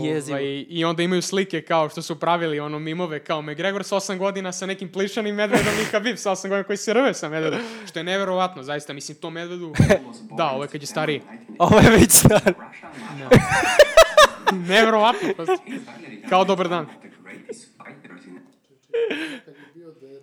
[0.05, 0.37] Jezivo.
[0.37, 4.19] Ovaj, I onda imaju slike kao što su pravili ono mimove kao McGregor sa 8
[4.19, 7.61] godina sa nekim plišanim medvedom i Habib sa 8 godina koji se rve sa medvedom.
[7.89, 9.75] Što je neverovatno, zaista, mislim, to medvedu,
[10.37, 11.23] da, ovo je kad je stariji.
[11.59, 12.55] Ovo je već star.
[14.69, 15.59] Neverovatno, prosto.
[16.29, 16.87] Kao dobar dan.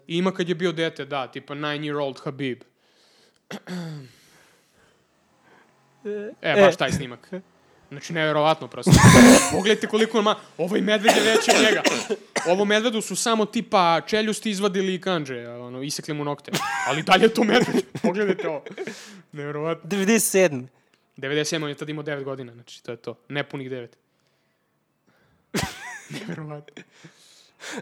[0.08, 2.64] Ima kad je bio dete, da, tipa 9 year old Habib.
[6.42, 7.32] E, baš taj snimak.
[7.94, 8.92] Znači, neverovatno prosto.
[9.52, 10.36] Pogledajte koliko ima...
[10.58, 11.82] Ovaj medved je veći od njega.
[12.48, 16.52] Ovo medvedu su samo tipa čeljusti izvadili i kanđe, ono, isekli mu nokte.
[16.88, 17.84] Ali dalje je to medved.
[18.02, 18.64] Pogledajte ovo.
[19.32, 19.90] Neverovatno.
[19.90, 20.68] 97.
[21.18, 23.16] 97, on je tad imao 9 godina, znači to je to.
[23.30, 23.88] Nepunih 9.
[26.20, 26.84] Neverovatno.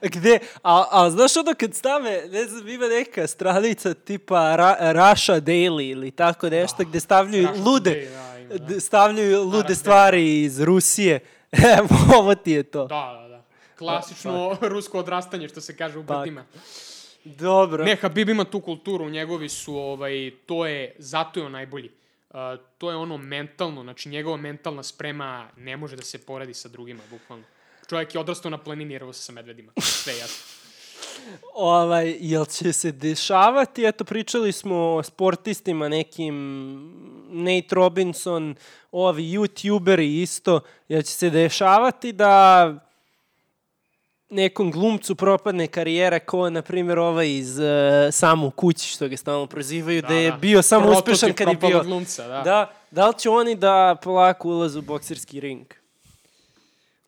[0.01, 0.39] Gde?
[0.63, 5.91] A, a znaš ono kad stave, ne znam, ima neka stranica tipa Ra, Russia Daily
[5.91, 8.79] ili tako nešto, gde stavljaju Russia lude, Today, da, ima, da.
[8.79, 11.19] stavljaju lude Arab stvari iz Rusije.
[11.77, 11.87] Evo,
[12.17, 12.87] ovo ti je to.
[12.87, 13.43] Da, da, da.
[13.77, 16.17] Klasično rusko odrastanje, što se kaže u Tak.
[16.17, 16.45] brtima.
[17.23, 17.85] Dobro.
[17.85, 21.89] Ne, Habib ima tu kulturu, njegovi su, ovaj, to je, zato je on najbolji.
[22.29, 22.35] Uh,
[22.77, 27.03] to je ono mentalno, znači njegova mentalna sprema ne može da se poredi sa drugima,
[27.09, 27.45] bukvalno.
[27.89, 29.71] Čovjek je odrastao na planini jer se sa medvedima.
[29.77, 30.43] Sve jasno.
[31.53, 36.35] Ovaj, jel će se dešavati, eto pričali smo o sportistima nekim,
[37.31, 38.55] Nate Robinson,
[38.91, 42.73] ovi youtuberi isto, jel će se dešavati da
[44.31, 47.65] nekom glumcu propadne karijera kao, na primjer, ovaj iz uh,
[48.11, 51.47] Samo u kući, što ga stalno prozivaju, da, da je bio samo Prototip uspešan kad
[51.47, 51.83] je bio...
[51.83, 52.41] Glumca, da.
[52.41, 55.65] Da, da li će oni da polako ulaze u bokserski ring?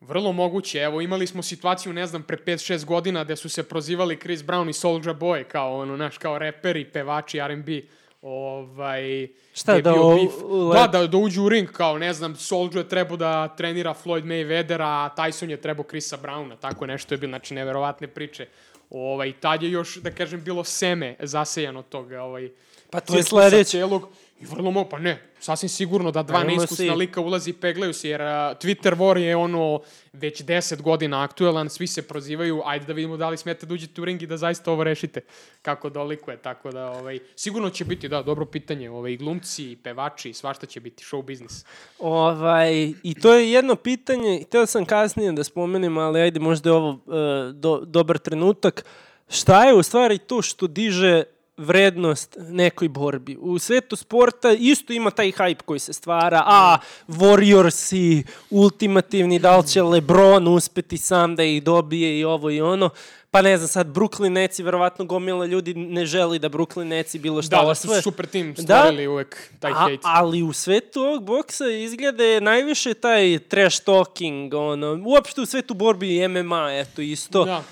[0.00, 0.78] Vrlo moguće.
[0.78, 4.70] Evo, imali smo situaciju, ne znam, pre 5-6 godina gde su se prozivali Chris Brown
[4.70, 7.82] i Soulja Boy kao, ono, naš, kao reperi, pevači, R&B.
[8.24, 10.32] Ovaj, Šta, da bio bif.
[10.42, 13.94] u- Da, da, da uđu u ring, kao, ne znam, Soulja je trebao da trenira
[13.96, 18.46] Floyd Mayweathera, a Tyson je trebao Chrisa Browna, tako nešto je bilo, znači, neverovatne priče.
[18.90, 22.50] Ovaj, tad je još, da kažem, bilo seme zasejano toga, ovaj,
[22.90, 23.64] Pa to je sledeće.
[23.64, 24.08] Celog,
[24.40, 26.90] I vrlo mo, pa ne, sasvim sigurno da dva neiskusna si.
[26.90, 28.20] lika ulazi i peglaju se, jer
[28.60, 29.80] Twitter war je ono
[30.12, 34.00] već 10 godina aktuelan, svi se prozivaju, ajde da vidimo da li smete da uđete
[34.00, 35.20] u ring i da zaista ovo rešite
[35.62, 39.76] kako dolikuje, tako da ovaj, sigurno će biti, da, dobro pitanje, ovaj, i glumci, i
[39.76, 41.64] pevači, svašta će biti, show biznis.
[41.98, 46.74] Ovaj, I to je jedno pitanje, htio sam kasnije da spomenem, ali ajde možda je
[46.74, 48.84] ovo e, do, dobar trenutak.
[49.28, 51.24] Šta je u stvari to što diže
[51.56, 53.36] vrednost nekoj borbi.
[53.36, 59.66] U svetu sporta isto ima taj hype koji se stvara, a Warriorsi, ultimativni, da li
[59.66, 62.90] će Lebron uspeti sam da ih dobije i ovo i ono.
[63.30, 67.14] Pa ne znam, sad Brooklyn Nets i verovatno gomila ljudi ne želi da Brooklyn Nets
[67.14, 68.02] i bilo šta Da, da su osvoje.
[68.02, 68.62] super tim Da.
[68.62, 69.98] stvorili uvek taj A, hate.
[70.02, 76.16] ali u svetu ovog boksa izgleda najviše taj trash talking, ono, uopšte u svetu borbi
[76.16, 77.44] i MMA, eto isto.
[77.44, 77.62] Da.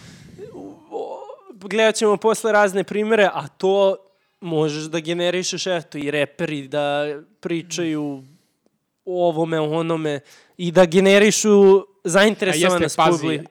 [1.63, 3.97] Gledat ćemo posle razne primere, a to
[4.41, 7.05] možeš da generišeš, eto, i reperi da
[7.41, 8.23] pričaju
[9.05, 10.21] o ovome, o onome
[10.57, 13.45] i da generišu zainteresovanost publike.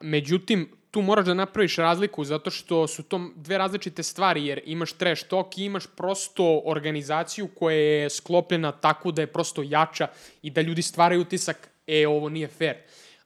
[0.00, 4.92] međutim, tu moraš da napraviš razliku zato što su to dve različite stvari, jer imaš
[4.92, 10.06] trash talk i imaš prosto organizaciju koja je sklopljena tako da je prosto jača
[10.42, 12.76] i da ljudi stvaraju utisak, e, ovo nije fair.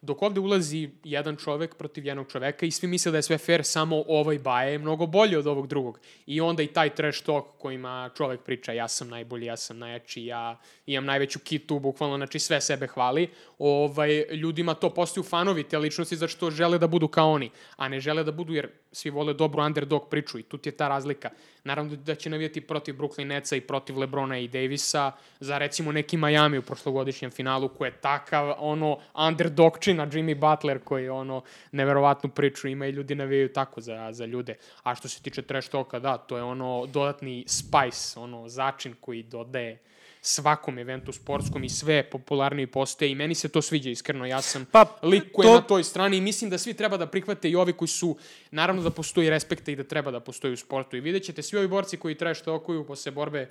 [0.03, 3.64] Dok ovde ulazi jedan čovek protiv jednog čoveka i svi misle da je sve fair,
[3.64, 6.00] samo ovaj baje je mnogo bolji od ovog drugog.
[6.26, 10.24] I onda i taj trash talk kojima čovek priča ja sam najbolji, ja sam najjači,
[10.24, 15.78] ja imam najveću kitu, bukvalno, znači sve sebe hvali, ovaj, ljudima to postaju fanovi te
[15.78, 19.11] ličnosti zato što žele da budu kao oni, a ne žele da budu jer svi
[19.11, 21.30] vole dobru underdog priču i tu ti je ta razlika.
[21.64, 26.16] Naravno da će navijati protiv Brooklyn Netsa i protiv Lebrona i Davisa za recimo neki
[26.16, 31.42] Miami u prošlogodišnjem finalu koji je takav ono underdogčina na Jimmy Butler koji ono
[31.72, 34.56] neverovatnu priču ima i ljudi navijaju tako za, za ljude.
[34.82, 39.22] A što se tiče trash talka, da, to je ono dodatni spice, ono začin koji
[39.22, 39.78] dodaje
[40.24, 44.26] svakom eventu sportskom i sve popularniji postaje i meni se to sviđa iskreno.
[44.26, 46.96] Ja sam Pa, lik koji je to- na toj strani i mislim da svi treba
[46.96, 48.16] da prihvate i ovi koji su,
[48.50, 50.96] naravno da postoji respekta i da treba da postoji u sportu.
[50.96, 53.50] I vidjet ćete svi ovi borci koji trash talkuju posle borbe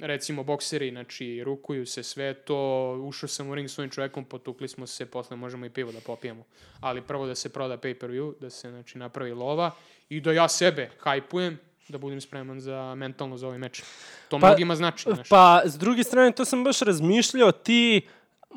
[0.00, 2.56] recimo bokseri, znači rukuju se sve to,
[3.04, 6.00] ušao sam u ring s ovim čovekom, potukli smo se, posle možemo i pivo da
[6.00, 6.44] popijemo.
[6.80, 9.70] Ali prvo da se proda pay-per-view, da se znači napravi lova
[10.08, 11.58] i da ja sebe hajpujem,
[11.88, 13.82] da budem spreman za mentalno za ovaj meč.
[14.28, 15.30] To Pa- mnogima znači, znači.
[15.30, 18.08] Pa, s druge strane, to sam baš razmišljao, ti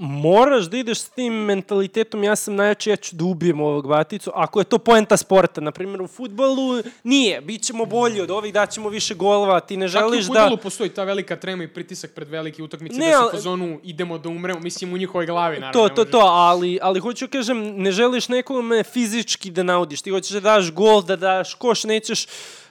[0.01, 4.32] moraš da ideš s tim mentalitetom, ja sam najjači, ja ću da ubijem ovog baticu,
[4.36, 5.61] ako je to poenta sporta.
[5.61, 9.89] Na primjer, u futbolu nije, bit ćemo bolji od ovih, daćemo više golova, ti ne
[9.89, 10.57] Čak i u želiš da...
[10.63, 13.80] postoji ta velika trema i pritisak pred velike utakmice Ne, da se ali- u fazonu
[13.84, 15.88] idemo da umremo, mislim u njihovoj glavi naravno.
[15.88, 20.01] To, to, to, ali, ali hoću da kažem, ne želiš nekome fizički da naudiš.
[20.01, 22.27] Ti hoćeš da daš gol, da daš koš, nećeš...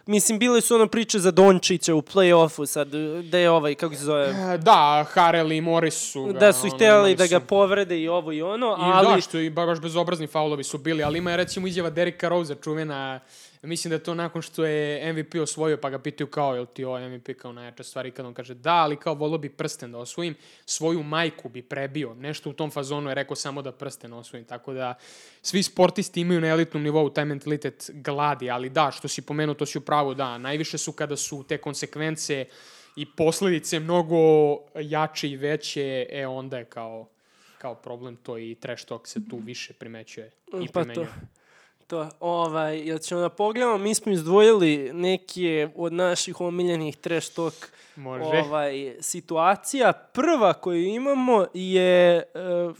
[0.08, 2.88] Mislim, bile su ono priče za Dončića u play-offu sad,
[3.30, 6.66] da je ovaj, kako se zove, E, Da, Harel i Morris su ga, da su
[6.66, 9.14] ih ono, imali da ga povrede i ovo i ono, I ali...
[9.14, 12.54] da, što i baš bezobrazni faulovi su bili, ali ima je recimo izjava Derika Rose
[12.64, 13.20] čuvena,
[13.62, 16.84] mislim da je to nakon što je MVP osvojio, pa ga pitaju kao, jel ti
[16.84, 19.92] ovo MVP kao najjača stvar i kad on kaže da, ali kao volio bi prsten
[19.92, 20.34] da osvojim,
[20.66, 24.72] svoju majku bi prebio, nešto u tom fazonu je rekao samo da prsten osvojim, tako
[24.72, 24.94] da
[25.42, 29.66] svi sportisti imaju na elitnom nivou taj mentalitet gladi, ali da, što si pomenuo, to
[29.66, 32.46] si u pravu, da, najviše su kada su te konsekvence
[32.96, 34.16] i posledice mnogo
[34.80, 37.08] jače i veće, e onda je kao
[37.58, 40.30] kao problem to i trash talk se tu više primećuje
[40.62, 41.06] i Pa primenjuje.
[41.06, 41.12] to,
[42.20, 47.54] ovaj, jel ćemo da pogledamo, mi smo izdvojili neke od naših omiljenih trash talk
[47.96, 48.24] Može.
[48.24, 49.92] ovaj, situacija.
[49.92, 52.22] Prva koju imamo je e,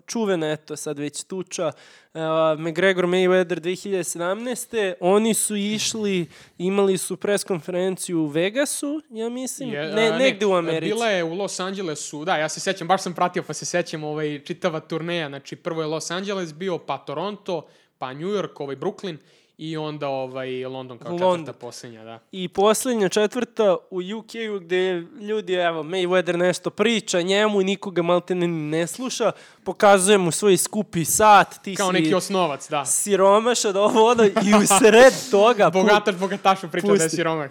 [0.06, 1.72] čuvena, eto sad već tuča,
[2.14, 2.20] e,
[2.58, 4.94] McGregor Mayweather 2017.
[5.00, 6.26] Oni su išli,
[6.58, 10.92] imali su pres konferenciju u Vegasu, ja mislim, Je, ne, a, negde u Americi.
[10.92, 14.04] Bila je u Los Angelesu, da, ja se sećam, baš sam pratio, pa se sećam
[14.04, 17.66] ovaj, čitava turneja, znači prvo je Los Angeles bio, pa Toronto,
[17.98, 19.16] pa New York, ovaj Brooklyn
[19.58, 21.38] i onda ovaj London kao London.
[21.40, 22.18] četvrta posljednja, da.
[22.32, 28.34] I posljednja četvrta u UK-u gde ljudi, evo, Mayweather nešto priča njemu i nikoga malte
[28.34, 29.32] ne, ne sluša,
[29.64, 32.84] pokazuje mu svoj skupi sat, ti Kao si neki osnovac, da.
[32.84, 35.70] siromašan, ovo ono, i u sred toga...
[35.70, 37.16] Bogataš bogatašu priča da je Pusti.
[37.16, 37.50] siromah.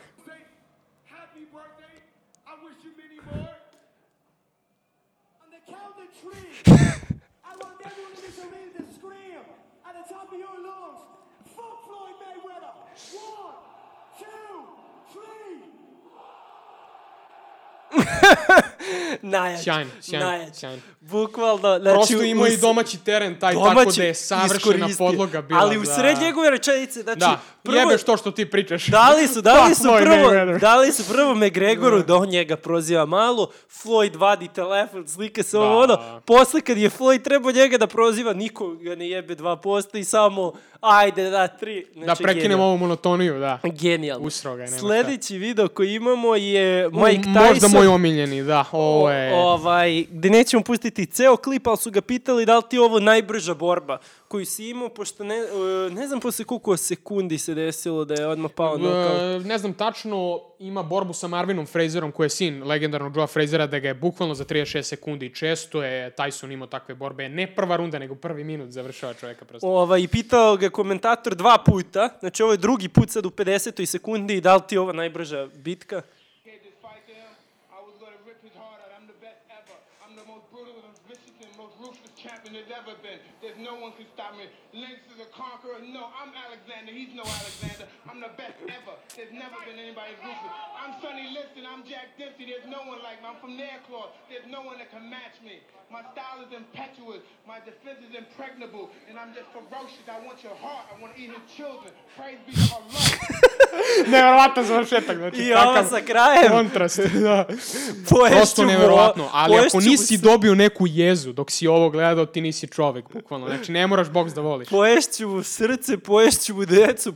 [1.10, 1.96] Happy birthday.
[2.48, 3.50] I wish you many more.
[5.44, 6.48] On the count of three,
[7.50, 9.42] I want everyone in this arena to scream
[9.88, 11.00] at the top of your lungs.
[11.56, 12.74] Fuck Floyd Mayweather.
[12.74, 12.87] One, two, three.
[19.24, 20.56] Najjači, Sjajno, sjajno, najjači.
[20.56, 20.82] sjajno.
[21.02, 21.96] Bukvalno, znači...
[22.08, 25.86] Prosto ima i domaći teren, taj tako domaći da je savršena podloga bila Ali u
[25.86, 27.20] za- sred njegove rečenice, znači...
[27.20, 28.86] Da, prvo- jebeš to što ti pričaš.
[28.86, 34.16] Dali su, dali su prvo, dali su prvo McGregoru da on njega proziva malo, Floyd
[34.16, 35.94] vadi telefon, slika se ovo Da.
[35.94, 40.04] ono, posle kad je Floyd trebao njega da proziva, niko ga ne jebe 2% i
[40.04, 41.86] samo, ajde da, tri.
[41.96, 42.66] Da Znači, prekinemo genijalno.
[42.66, 43.60] ovu monotoniju, da.
[43.64, 44.28] Genijalno.
[44.28, 44.80] Usro ga nema šta.
[44.80, 47.48] Sledeći video koji imamo je Mike Tyson.
[47.50, 48.66] Možda moj omiljeni, da.
[48.72, 49.34] Ovo je...
[49.34, 52.82] O, ovaj, gde nećemo pustiti ceo klip, ali su ga pitali da li ti je
[52.82, 53.98] ovo najbrža borba
[54.28, 58.28] koju si imao, pošto ne, e, ne znam posle koliko sekundi se desilo da je
[58.28, 59.22] odmah pao nokaut.
[59.22, 63.68] E, ne znam tačno, ima borbu sa Marvinom Frazerom, koji je sin legendarnog Joea Frazera,
[63.68, 65.36] da ga je bukvalno za 36 sekundi.
[65.36, 67.30] Često je Tyson imao takve borbe.
[67.30, 69.68] Ne prva runda, nego prvi minut završava čoveka prosto.
[69.68, 73.86] Ovaj, i pitao ga komentator dva puta, znači ovo je drugi put sad u 50.
[73.86, 76.02] sekundi da li ti je ovo najbrža bitka?
[82.88, 83.20] Ever been.
[83.44, 84.48] There's no one can stop me.
[84.72, 85.84] Lynx is a conqueror.
[85.84, 86.96] No, I'm Alexander.
[86.96, 87.84] He's no Alexander.
[88.08, 88.96] I'm the best ever.
[89.12, 90.56] There's never been anybody as ruthless.
[90.72, 91.68] I'm Sonny Liston.
[91.68, 92.48] I'm Jack Dempsey.
[92.48, 93.28] There's no one like me.
[93.28, 94.16] I'm from Nairclaw.
[94.32, 95.60] There's no one that can match me.
[95.92, 97.20] My style is impetuous.
[97.44, 98.88] My defense is impregnable.
[99.12, 100.08] And I'm just ferocious.
[100.08, 100.88] I want your heart.
[100.88, 101.92] I want to eat his children.
[102.16, 103.52] Praise be to Allah.
[104.08, 107.00] Neverovatan završetak, znači I ovo takav sa krajem, kontrast.
[107.24, 107.46] da.
[108.10, 112.42] poješću Prosto neverovatno, ali ako nisi s- dobio neku jezu dok si ovo gledao, ti
[112.42, 113.48] nisi čovek, bukvalno.
[113.48, 114.70] Znači, ne moraš boks da voliš.
[114.70, 117.14] Poješću mu srce, poješću mu decu,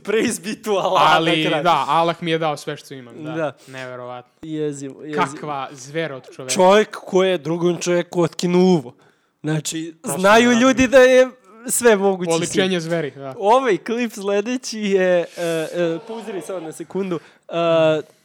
[0.56, 1.64] to Allah Ali, na kraju.
[1.64, 3.14] da, Allah mi je dao sve što imam.
[3.16, 3.56] Da, Da.
[3.66, 4.32] neverovatno.
[4.42, 5.24] Jezivo, jezivo.
[5.24, 6.54] Kakva zvera od čoveka.
[6.54, 8.94] Čovjek koji je drugom čovjeku otkinuo uvo.
[9.42, 10.60] Znači, znaju naravno.
[10.60, 11.28] ljudi da je
[11.68, 12.30] sve moguće.
[12.32, 13.34] Oličenje zveri, da.
[13.38, 17.16] Ovaj klip sledeći je, uh, uh, pauziri samo na sekundu,
[17.48, 17.54] uh,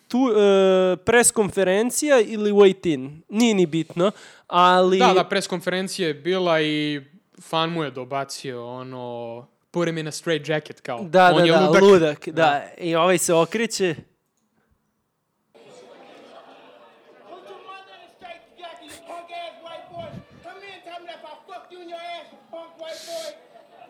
[0.07, 4.11] tu uh, pres konferencija ili wait in, nije ni bitno,
[4.47, 4.99] ali...
[4.99, 7.01] Da, da, pres konferencija je bila i
[7.41, 11.03] fan mu je dobacio ono, put him in a straight jacket, kao.
[11.03, 11.81] Da, On da, je da, ludak.
[11.81, 12.27] ludak.
[12.27, 12.63] da.
[12.77, 13.95] I ovaj se okreće.
[23.05, 23.29] Boy.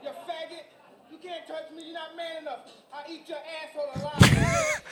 [0.04, 0.66] You faggot.
[1.12, 2.68] You can't touch me, you're not man enough.
[2.92, 4.20] I eat your asshole alive.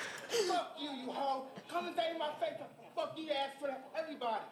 [0.48, 1.44] fuck you, you hoe.
[1.68, 2.56] Come and say in my face,
[2.96, 3.68] fuck you ass for
[4.00, 4.48] everybody.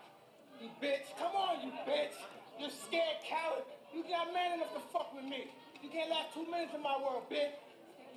[0.60, 1.08] You bitch.
[1.18, 2.16] Come on, you bitch.
[2.60, 3.64] You scared coward.
[3.96, 5.48] You not man enough to fuck with me.
[5.82, 7.56] You can't last two minutes in my world, bitch.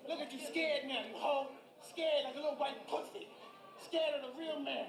[0.08, 1.48] Look at you scared now, you hoe.
[1.82, 3.28] Scared like a little white pussy.
[3.86, 4.86] Scared of the real man.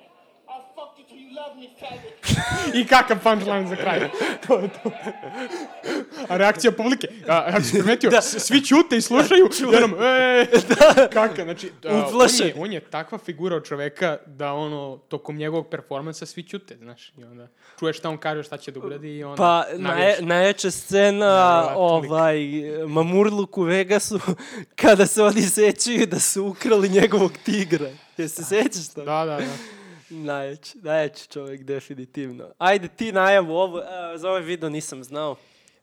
[0.48, 2.14] I'll fuck you till you love me, faggot.
[2.76, 4.00] I kakav punchline za kraj.
[4.48, 4.91] to je to.
[6.30, 7.08] A reakcija publike.
[7.28, 9.50] A, ako si primetio, s- svi ćute i slušaju.
[9.74, 10.45] Jednom, e,
[11.14, 15.70] kaka, znači, a, on, je, on je takva figura od čoveka da ono, tokom njegovog
[15.70, 17.14] performansa svi ćute, znaš.
[17.18, 17.48] I onda
[17.80, 19.88] čuješ šta on kaže, šta će da uradi i onda Pa, navijaš.
[20.10, 21.72] naje, najjača scena, lik.
[21.76, 22.38] ovaj,
[22.88, 24.20] Mamurluk u Vegasu,
[24.76, 27.89] kada se oni sećaju da su ukrali njegovog tigra.
[28.18, 29.04] Jesi se sećaš to?
[29.04, 29.77] Da, da, da.
[30.10, 32.49] Najjači, najjači čovjek, definitivno.
[32.58, 35.36] Ajde, ti najavu ovo, e, za ovaj video nisam znao.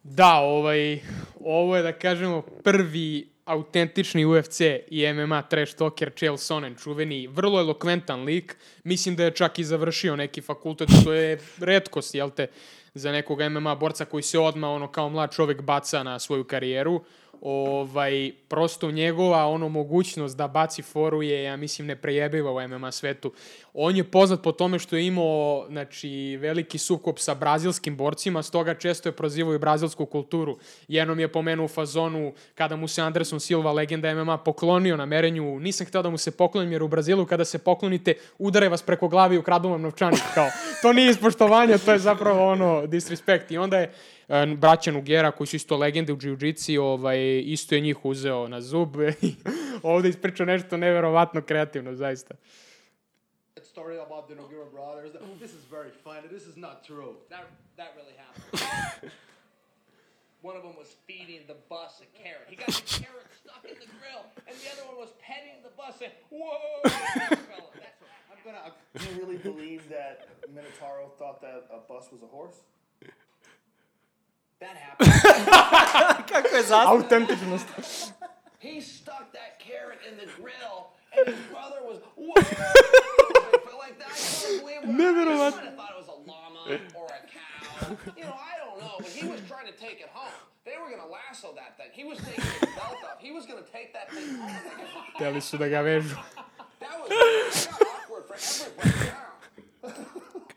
[0.02, 1.00] Da, ovaj,
[1.40, 7.60] ovo je da kažemo prvi autentični UFC i MMA trash talker Chael Sonnen, čuveni, vrlo
[7.60, 8.56] elokventan lik.
[8.84, 12.46] Mislim da je čak i završio neki fakultet, što je redkost, jel te,
[12.94, 17.04] za nekog MMA borca koji se odma ono kao mlad čovek baca na svoju karijeru.
[17.40, 23.32] Ovaj, prosto njegova ono mogućnost da baci foru je, ja mislim, neprejebiva u MMA svetu.
[23.74, 28.74] On je poznat po tome što je imao znači, veliki sukop sa brazilskim borcima, stoga
[28.74, 30.58] često je prozivao i brazilsku kulturu.
[30.88, 35.60] Jednom je pomenuo u fazonu kada mu se Anderson Silva, legenda MMA, poklonio na merenju,
[35.60, 39.08] nisam hteo da mu se poklonim jer u Brazilu kada se poklonite, udare vas preko
[39.08, 40.22] glavi i ukradu vam novčanik.
[40.34, 40.48] Kao,
[40.82, 43.50] to nije ispoštovanje, to je zapravo ono disrespect.
[43.50, 43.92] I onda je
[44.56, 48.96] braća Nugera, koji su isto legende u jiu-jitsi, ovaj, isto je njih uzeo na zub
[49.22, 49.34] i
[49.82, 52.34] ovde ispričao nešto neverovatno kreativno, zaista.
[53.64, 55.12] that story about the Noguera brothers.
[55.40, 56.28] This is very funny.
[56.30, 57.16] This is not true.
[57.30, 57.46] That,
[57.76, 59.10] that really happened.
[60.42, 62.46] one of them was feeding the bus a carrot.
[62.48, 65.72] He got the carrot stuck in the grill, and the other one was petting the
[65.76, 66.84] bus and, whoa!
[66.84, 67.40] That's
[68.00, 68.60] what I'm gonna.
[68.68, 72.60] I, do you really believe that Minotauro thought that a bus was a horse?
[74.64, 76.26] That happened.
[76.30, 76.90] Kako je zasno?
[76.96, 77.66] Autentičnost.
[78.58, 80.76] he stuck that carrot in the grill,
[81.12, 82.32] and his brother was, whoa!
[82.34, 84.88] But like that, I couldn't believe it.
[84.88, 85.54] Never I mind.
[85.56, 86.62] might have thought it was a llama
[87.00, 87.96] or a cow.
[88.16, 90.32] You know, I don't know, but he was trying to take it home.
[90.64, 91.90] They were gonna lasso that thing.
[91.92, 93.18] He was taking his belt off.
[93.20, 94.56] He was gonna take that thing home.
[95.20, 96.16] Hteli su da ga vežu.
[96.80, 99.90] That was that got awkward for everybody now.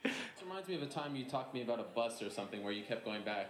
[0.04, 2.64] This reminds me of a time you talked to me about a bus or something
[2.64, 3.48] where you kept going back.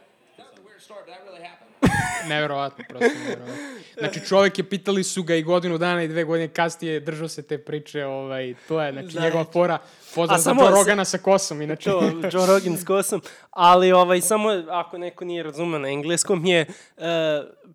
[2.30, 3.56] Neverovatno, prosto neverovatno.
[4.00, 7.42] Znači, čovjek je, pitali su ga i godinu dana i dve godine kasnije, držao se
[7.42, 9.26] te priče, ovaj, to je, znači, Znači.
[9.26, 9.78] njegova fora,
[10.16, 11.90] pozdrav za Joe se- Rogana sa kosom, inače.
[11.90, 12.02] to,
[12.34, 13.22] Joe Rogan s kosom,
[13.52, 16.66] ali ovaj, samo ako neko nije razumeo na engleskom je
[16.98, 17.04] uh,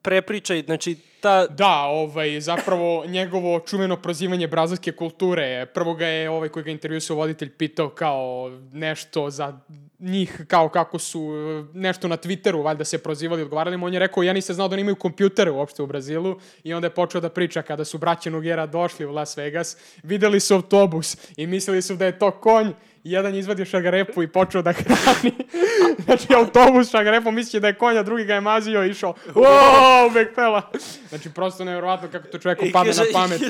[0.03, 6.49] prepričaj, znači ta, Da, ovaj, zapravo njegovo čuveno prozivanje brazilske kulture, prvo ga je ovaj
[6.49, 9.59] koji ga intervjuisao voditelj pitao kao nešto za
[10.03, 13.99] njih, kao kako su e, nešto na Twitteru valjda se prozivali, odgovarali mu, on je
[13.99, 17.21] rekao ja nisam znao da oni imaju kompjutere uopšte u Brazilu i onda je počeo
[17.21, 21.83] da priča kada su braća Nugera došli u Las Vegas, videli su autobus i mislili
[21.83, 22.73] su da je to konj
[23.05, 25.33] jedan je izvadio šagarepu i počeo da hrani.
[26.05, 30.15] znači, autobus šagarepom misli da je konj, a drugi ga je mazio i išao, wow,
[30.15, 30.71] bekpela.
[31.09, 33.41] Znači, prosto nevjerovatno kako to čoveku i padne na pamet.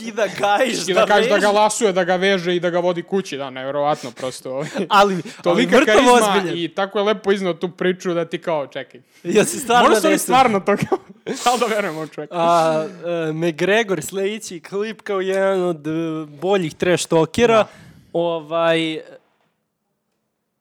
[0.00, 2.60] I kaže, skida gajš, I da kaže da ga veže, lasuje, da ga veže i
[2.60, 4.50] da ga vodi kući, da, nevjerovatno prosto.
[4.50, 4.68] ovaj.
[4.88, 6.58] ali, ali Tolika mrtav karizma ozbiljan.
[6.58, 9.00] i tako je lepo iznao tu priču da ti kao, čekaj.
[9.24, 10.98] Ja se stvarno Možda su stvarno to kao,
[11.44, 12.34] kao da verujemo u čoveka.
[12.36, 12.86] A,
[13.28, 17.66] uh, McGregor sledeći klip kao jedan od uh, boljih trash talkera.
[18.12, 19.00] Ovaj,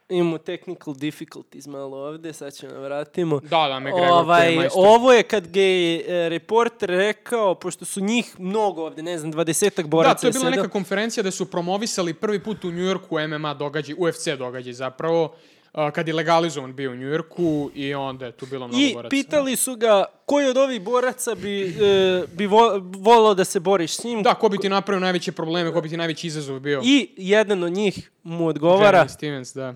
[0.09, 3.39] imamo technical difficulties malo ovde, sad ćemo da vratimo.
[3.39, 4.67] Da, da, je ovaj.
[4.73, 9.31] Ovo je kad ga je e, reporter rekao, pošto su njih mnogo ovde, ne znam,
[9.31, 13.15] dvadesetak boraca Da, to je bila neka konferencija da su promovisali prvi put u Njujorku
[13.27, 15.33] MMA događaj, UFC događaj zapravo,
[15.73, 19.09] a, kad je legalizovan bio u Njujorku i onda je tu bilo mnogo I boraca.
[19.09, 23.95] pitali su ga koji od ovih boraca bi, e, bi vo, volao da se boriš
[23.95, 24.23] s njim.
[24.23, 26.81] Da, ko bi ti napravio najveće probleme, ko bi ti najveći izazov bio?
[26.83, 29.05] I jedan od njih mu odgovara.
[29.05, 29.73] Jeremy Stevens, da.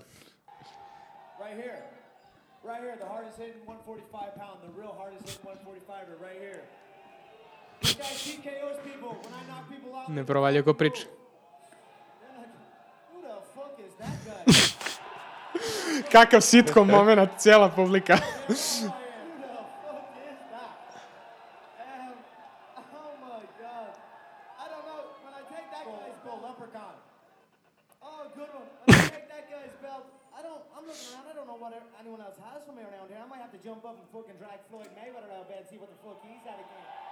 [30.44, 30.62] Don't.
[30.76, 31.26] I'm looking around.
[31.26, 33.18] I don't know what anyone else has for me around here.
[33.18, 35.68] I might have to jump up and fucking drag Floyd Mayweather out of bed and
[35.68, 37.03] see what the fuck he's at again.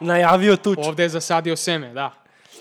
[0.00, 0.78] Najavio tuč.
[0.82, 2.12] Ovde je zasadio seme, da.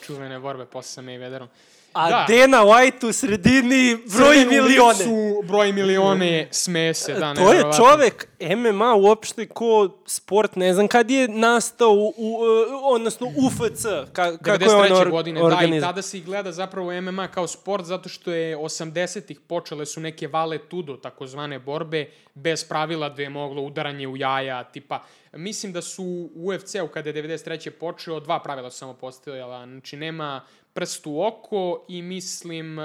[0.06, 1.48] Čuvene borbe posle sa Mayweatherom.
[1.94, 2.26] A da.
[2.30, 4.94] Dana White u sredini broji milione.
[4.94, 8.28] licu, broji milione, sme se, da, To je čovek
[8.58, 12.38] MMA uopšte ko sport, ne znam kad je nastao, u, u,
[12.84, 13.84] odnosno UFC,
[14.14, 15.02] ka, kako je on 93.
[15.02, 18.58] or, godine, da, i tada se i gleda zapravo MMA kao sport, zato što je
[18.58, 24.18] 80-ih počele su neke vale tudo, takozvane borbe, bez pravila da je moglo udaranje u
[24.18, 26.04] jaja, tipa, mislim da su
[26.36, 27.70] u UFC-u kada je 93.
[27.70, 30.42] počeo, dva pravila su samo postojala, znači nema
[30.78, 32.84] prst u oko i mislim eh,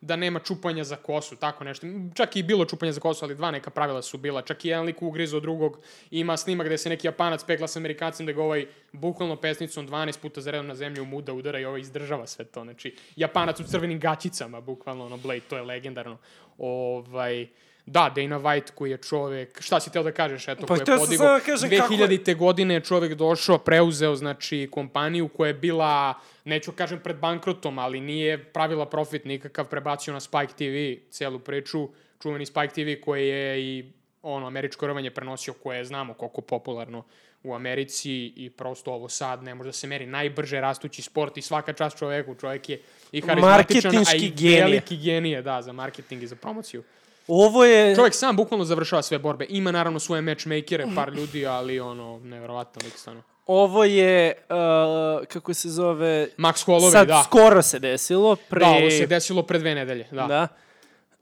[0.00, 1.86] da nema čupanja za kosu, tako nešto.
[2.14, 4.42] Čak i bilo čupanja za kosu, ali dva neka pravila su bila.
[4.42, 5.78] Čak i jedan lik ugrizo drugog.
[6.10, 10.20] Ima snimak gde se neki japanac pegla sa amerikancem da ga ovaj bukvalno pesnicom 12
[10.20, 12.62] puta za redom na zemlju muda udara i ovaj izdržava sve to.
[12.62, 16.18] Znači, japanac u crvenim gaćicama, bukvalno ono Blade, to je legendarno.
[16.58, 17.48] Ovaj,
[17.88, 20.86] da, Dana White koji je čovek, šta si teo da kažeš, eto, Pa koji je
[20.86, 22.34] samo da kažem kako je- 2000.
[22.34, 26.14] godine je čovek došao, preuzeo, znači, kompaniju koja je bila,
[26.44, 30.76] neću kažem pred bankrotom, ali nije pravila profit nikakav, prebacio na Spike TV
[31.10, 31.88] celu priču,
[32.22, 33.84] čuveni Spike TV koji je i
[34.22, 37.04] ono, američko rovanje prenosio koje znamo koliko popularno
[37.42, 41.42] u Americi i prosto ovo sad ne može da se meri najbrže rastući sport i
[41.42, 42.80] svaka čast čoveku, čovek je
[43.12, 44.64] i harizmatičan, a i genije.
[44.64, 46.82] veliki genije, da, za marketing i za promociju.
[47.28, 47.96] Ovo je...
[47.96, 49.46] Čovjek sam bukvalno završava sve borbe.
[49.48, 53.22] Ima naravno svoje matchmakere, par ljudi, ali ono, nevjerovatno lik stvarno.
[53.46, 56.28] Ovo je, uh, kako se zove...
[56.38, 57.22] Max Holloway, sad da.
[57.24, 58.60] skoro se desilo, pre...
[58.60, 60.26] Da, ovo se desilo pre dve nedelje, da.
[60.26, 60.48] Da.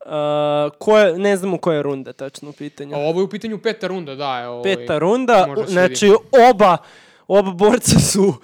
[0.07, 2.97] Uh, koje, ne znamo koja je runda tačno u pitanju.
[2.97, 4.39] A ovo je u pitanju peta runda, da.
[4.39, 6.13] Je, ovaj, Peta runda, znači
[6.51, 6.77] oba,
[7.29, 8.35] oba borca su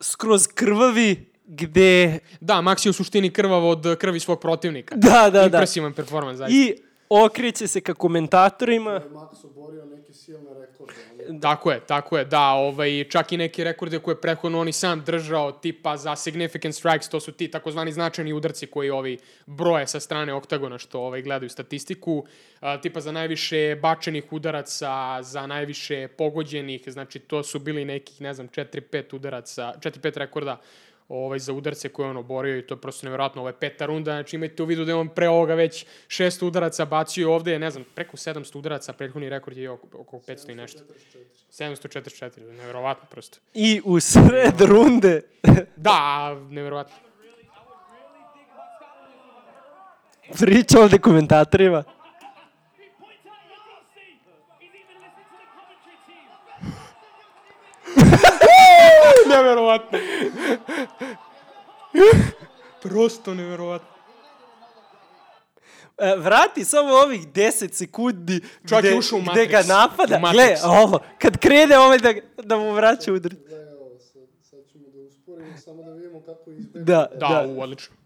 [0.00, 2.18] skroz krvavi, gde...
[2.40, 4.94] Da, Max je u suštini krvav od krvi svog protivnika.
[4.96, 5.44] Da, da, da.
[5.44, 6.56] Impresivan performans, zaista.
[6.56, 6.74] I
[7.08, 8.90] okreće se ka komentatorima.
[8.90, 10.94] je Max oborio neke silne rekorde.
[11.28, 11.40] ono.
[11.40, 14.72] Tako je, tako je, da, ovaj, čak i neke rekorde koje je prethodno on i
[14.72, 19.86] sam držao, tipa za significant strikes, to su ti takozvani značajni udarci koji ovi broje
[19.86, 22.24] sa strane oktagona što ovaj, gledaju statistiku,
[22.60, 28.34] a, tipa za najviše bačenih udaraca, za najviše pogođenih, znači to su bili nekih, ne
[28.34, 30.60] znam, 4-5 udaraca, 4-5 rekorda
[31.10, 33.40] ovaj, za udarce koje je on oborio i to je prosto nevjerojatno.
[33.42, 36.42] Ovo je peta runda, znači imajte u vidu da je on pre ovoga već šest
[36.42, 40.54] udaraca bacio ovde ne znam, preko 700 udaraca, prethodni rekord je oko, oko 500 i
[40.54, 40.80] nešto.
[41.52, 43.38] 744, nevjerovatno prosto.
[43.54, 45.22] I u sred runde...
[45.76, 46.96] Da, nevjerovatno.
[50.40, 51.84] Priča ovde komentatorima.
[59.36, 59.98] Nevjerovatno.
[62.82, 63.88] Prosto nevjerovatno.
[65.98, 70.16] E, vrati samo ovih 10 sekundi Čovjek je gde, ušao u gde ga napada.
[70.16, 70.32] U Matrix.
[70.32, 72.12] Gle, ovo, kad krene ovaj da,
[72.42, 73.32] da mu vraća udar.
[73.32, 76.84] Da, evo, sad, sad ćemo da usporimo, samo da vidimo kako izbjegati.
[76.84, 77.46] Da, Da, da.
[77.48, 77.96] u, odlično.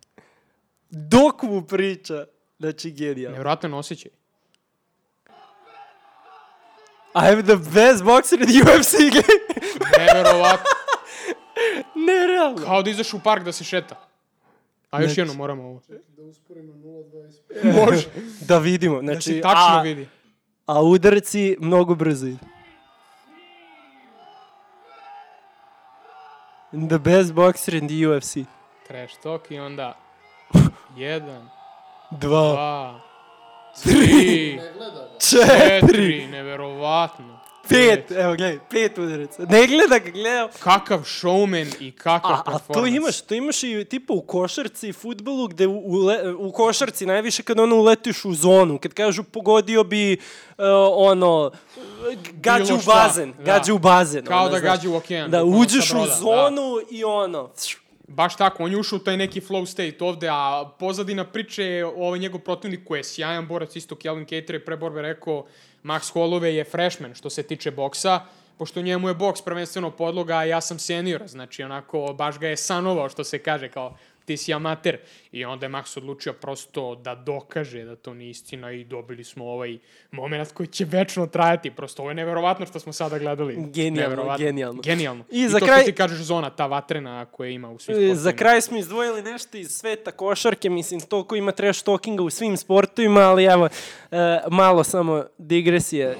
[0.90, 2.26] Dok mu priča.
[2.58, 3.30] Znači, genijalno.
[3.30, 4.10] Nevjerojatan osjećaj.
[7.14, 8.94] I'm the best boxer in the UFC.
[9.98, 10.70] Nevjerovatno.
[12.06, 12.56] Nerealno.
[12.58, 13.96] Kao da izaš u park da se šeta.
[14.90, 15.80] A još Znači- jedno moramo ovo.
[16.08, 17.86] Da usporimo 0.25.
[17.86, 18.06] Može.
[18.40, 18.96] Da vidimo.
[18.96, 20.08] Da Znači, se tačno a, vidi.
[20.66, 22.38] a udarci mnogo brzo idu.
[26.88, 28.46] The best boxer in the UFC.
[28.86, 29.96] Trash talk i onda...
[30.96, 31.48] Jedan,
[32.10, 33.00] Dva, dva,
[33.82, 34.72] tri, Ne
[35.20, 37.40] četiri, četiri, neverovatno.
[37.68, 38.10] Pet.
[38.10, 39.42] Evo, gledaj, pet udaraca.
[39.44, 40.48] Ne gleda ga, gleda.
[40.60, 42.66] Kakav showman i kakav A, a performans.
[42.74, 46.52] to imaš, to imaš i tipa u košarci i futbolu, gde u, u, le- u
[46.52, 51.50] košarci najviše kad ono uletiš u zonu, kad kažu pogodio bi uh, ono,
[52.32, 53.42] gađa u bazen, da.
[53.44, 54.24] gađa u bazen.
[54.24, 56.14] Kao ono, da gađa u okean, Da, uđeš u da.
[56.14, 57.50] zonu i ono,
[58.08, 61.86] Baš tako, on je ušao u taj neki flow state ovde, a pozadina priče je
[61.86, 65.46] ovaj njegov protivnik koji je sjajan borac, isto Kelvin Cater je pre borbe rekao
[65.84, 68.20] Max Holloway je freshman što se tiče boksa,
[68.58, 72.56] pošto njemu je boks prvenstveno podloga, a ja sam senior, znači onako baš ga je
[72.56, 74.98] sanovao što se kaže kao ti si amater.
[75.32, 79.44] I onda je Max odlučio prosto da dokaže da to nije istina i dobili smo
[79.44, 79.78] ovaj
[80.10, 81.70] moment koji će večno trajati.
[81.70, 83.56] Prosto ovo je neverovatno što smo sada gledali.
[83.72, 84.82] Genijalno, genijalno.
[84.82, 85.24] Genijalno.
[85.30, 87.92] I I, za to kraj- što ti kažeš zona, ta vatrena koja ima u svim
[87.92, 88.14] E, sportovima.
[88.14, 92.56] Za kraj smo izdvojili nešto iz sveta košarke, mislim, toliko ima trash talkinga u svim
[92.56, 93.68] sportovima, ali evo,
[94.10, 94.16] e,
[94.50, 96.16] malo samo digresije.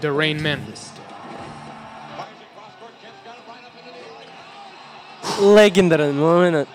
[0.00, 0.58] The Rain Man.
[5.40, 6.68] Legendaran moment.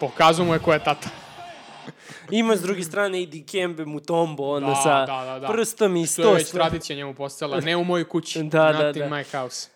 [0.00, 1.08] Pokazao mu je ko je tata.
[2.30, 5.48] Ima s druge strane i Dikembe Mutombo, ono Da, sa da, da, da.
[5.48, 6.32] prstom i To je sto.
[6.32, 7.60] već tradicija njemu postala.
[7.60, 8.42] Ne u mojoj kući.
[8.42, 9.08] Da, da, Not in da.
[9.08, 9.68] my house.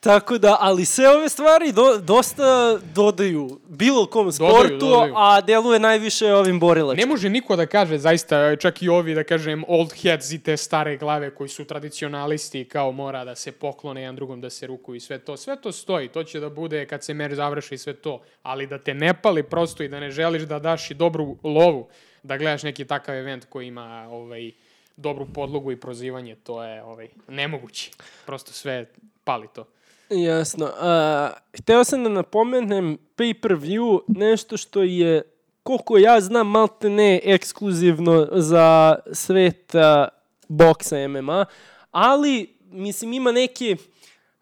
[0.00, 5.14] Tako da, ali sve ove stvari do, dosta dodaju bilo kom sportu, dodaju.
[5.16, 7.02] a deluje najviše ovim borilačkim.
[7.02, 10.56] Ne može niko da kaže, zaista, čak i ovi, da kažem, old heads i te
[10.56, 14.96] stare glave koji su tradicionalisti, kao mora da se poklone jedan drugom, da se rukuju
[14.96, 15.36] i sve to.
[15.36, 18.22] Sve to stoji, to će da bude kad se mer završi sve to.
[18.42, 21.88] Ali da te ne pali prosto i da ne želiš da daš i dobru lovu,
[22.22, 24.50] da gledaš neki takav event koji ima ovaj,
[24.96, 27.90] dobru podlogu i prozivanje, to je ovaj, nemoguće.
[28.26, 28.86] Prosto sve
[29.24, 29.66] pali to.
[30.10, 30.64] Jasno.
[30.66, 35.22] Uh, hteo sam da napomenem pay-per-view, nešto što je,
[35.62, 40.08] koliko ja znam, malte ne ekskluzivno za svet uh,
[40.48, 41.44] boksa MMA,
[41.90, 43.76] ali, mislim, ima neke...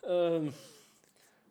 [0.03, 0.53] um,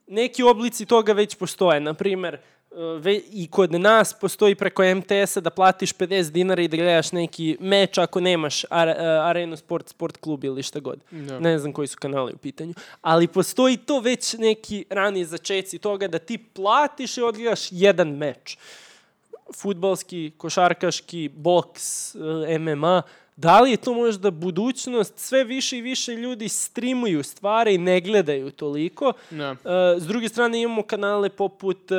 [0.07, 1.79] neki oblici toga već postoje.
[1.79, 6.77] Naprimer, uh, ve, i kod nas postoji preko MTS-a da platiš 50 dinara i da
[6.77, 10.99] gledaš neki meč ako nemaš ar, uh, Arenu Sport, Sport klub ili šta god.
[11.11, 11.39] Da.
[11.39, 12.73] Ne znam koji su kanali u pitanju.
[13.01, 18.57] Ali postoji to već neki rani začeci toga da ti platiš i odgledaš jedan meč.
[19.55, 23.01] Futbalski, košarkaški, boks, eh, MMA.
[23.37, 25.13] Da li je to možda budućnost?
[25.17, 29.13] Sve više i više ljudi streamuju stvari i ne gledaju toliko.
[29.29, 29.51] Da.
[29.51, 29.57] Uh,
[30.01, 31.97] s druge strane imamo kanale poput uh,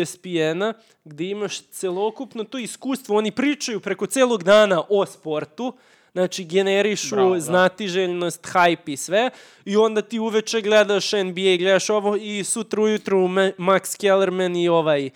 [0.00, 0.72] ESPN-a
[1.04, 3.16] gde imaš celokupno to iskustvo.
[3.16, 5.72] Oni pričaju preko celog dana o sportu,
[6.12, 7.40] znači generišu Bravo, da.
[7.40, 9.30] znatiželjnost, hype i sve.
[9.64, 14.68] I onda ti uveče gledaš NBA, gledaš ovo i sutra ujutru Ma- Max Kellerman i
[14.68, 15.10] ovaj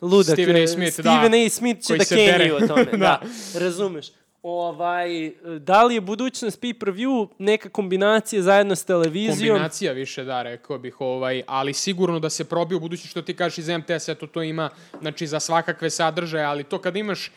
[0.00, 0.32] ludak.
[0.32, 0.58] Stephen A.
[0.58, 1.02] eh, Smith, da.
[1.02, 1.48] Stephen A.
[1.50, 2.54] Smith će Koji da dere.
[2.54, 2.84] o tome.
[2.92, 2.96] da.
[2.96, 3.20] Da.
[3.60, 4.06] razumeš.
[4.42, 9.54] Ovaj, da li je budućnost pay-per-view neka kombinacija zajedno s televizijom?
[9.54, 13.34] Kombinacija više, da, rekao bih, ovaj, ali sigurno da se probije u budući što ti
[13.34, 14.70] kažeš iz MTS, eto to ima,
[15.00, 17.30] znači, za svakakve sadržaje, ali to kad imaš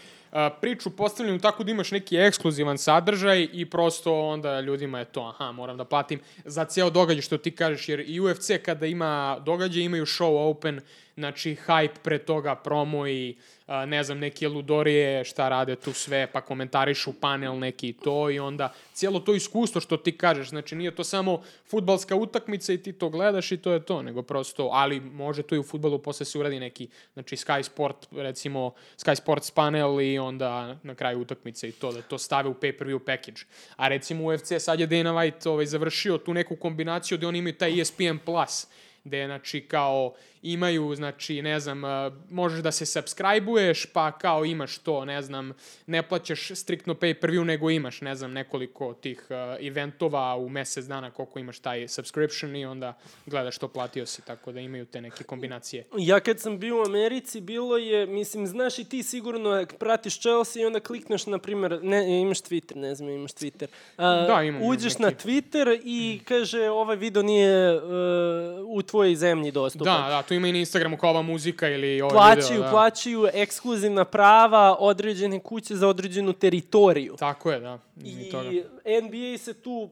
[0.62, 5.52] priču postavljenu tako da imaš neki ekskluzivan sadržaj i prosto onda ljudima je to, aha,
[5.52, 9.84] moram da platim za ceo događaj što ti kažeš, jer i UFC kada ima događaj
[9.84, 10.82] imaju show open,
[11.22, 13.36] znači hype pre toga, promo i
[13.68, 18.30] a, ne znam, neke ludorije, šta rade tu sve, pa komentarišu panel neki i to
[18.30, 22.78] i onda cijelo to iskustvo što ti kažeš, znači nije to samo futbalska utakmica i
[22.78, 26.00] ti to gledaš i to je to, nego prosto, ali može to i u futbalu
[26.00, 31.20] posle se uradi neki, znači Sky Sport, recimo Sky Sports panel i onda na kraju
[31.20, 33.42] utakmice i to, da to stave u pay-per-view package.
[33.76, 37.58] A recimo UFC sad je Dana White ovaj, završio tu neku kombinaciju gde oni imaju
[37.58, 38.68] taj ESPN Plus,
[39.04, 41.82] gde znači kao imaju znači ne znam
[42.30, 45.54] možeš da se subscribe-uješ pa kao imaš to ne znam
[45.88, 50.50] ne plaćaš striktno pay per view nego imaš ne znam nekoliko tih uh, eventova u
[50.50, 52.94] mesec dana koliko imaš taj subscription i onda
[53.26, 56.86] gledaš što platio si tako da imaju te neke kombinacije Ja kad sam bio u
[56.86, 61.38] Americi, bilo je, mislim, znaš i ti sigurno ak pratiš Chelsea i onda klikneš, na
[61.38, 63.68] primjer, ne, imaš Twitter, ne znam, imaš Twitter.
[63.98, 65.04] A, Da, imam Uđeš neki.
[65.04, 67.82] na Twitter i kaže, ovaj video nije uh,
[68.68, 70.02] u tvojoj zemlji dostupan.
[70.04, 72.72] da da tu ima i na Instagramu kao ova muzika ili ovaj Plaćaju, video da.
[72.72, 77.16] plaćaju ekskluzivna prava određene kuće za određenu teritoriju.
[77.20, 78.50] tako je da I, I toga.
[79.04, 79.90] NBA se tu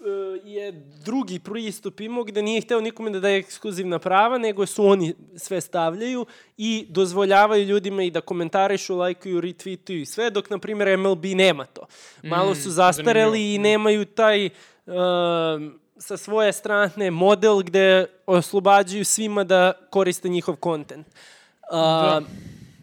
[0.00, 0.04] e,
[0.44, 0.72] je
[1.04, 5.60] drugi pristup imao gde nije hteo nikome da daje ekskluzivna prava, nego su oni sve
[5.60, 6.26] stavljaju
[6.56, 11.64] i dozvoljavaju ljudima i da komentarišu, lajkuju, retweetuju i sve, dok, na primjer, MLB nema
[11.64, 11.86] to.
[12.22, 14.50] Malo su zastareli Mm, i nemaju taj...
[14.86, 21.06] um, sa svoje strane model gde oslobađaju svima da koriste njihov kontent.
[21.70, 22.22] A, da.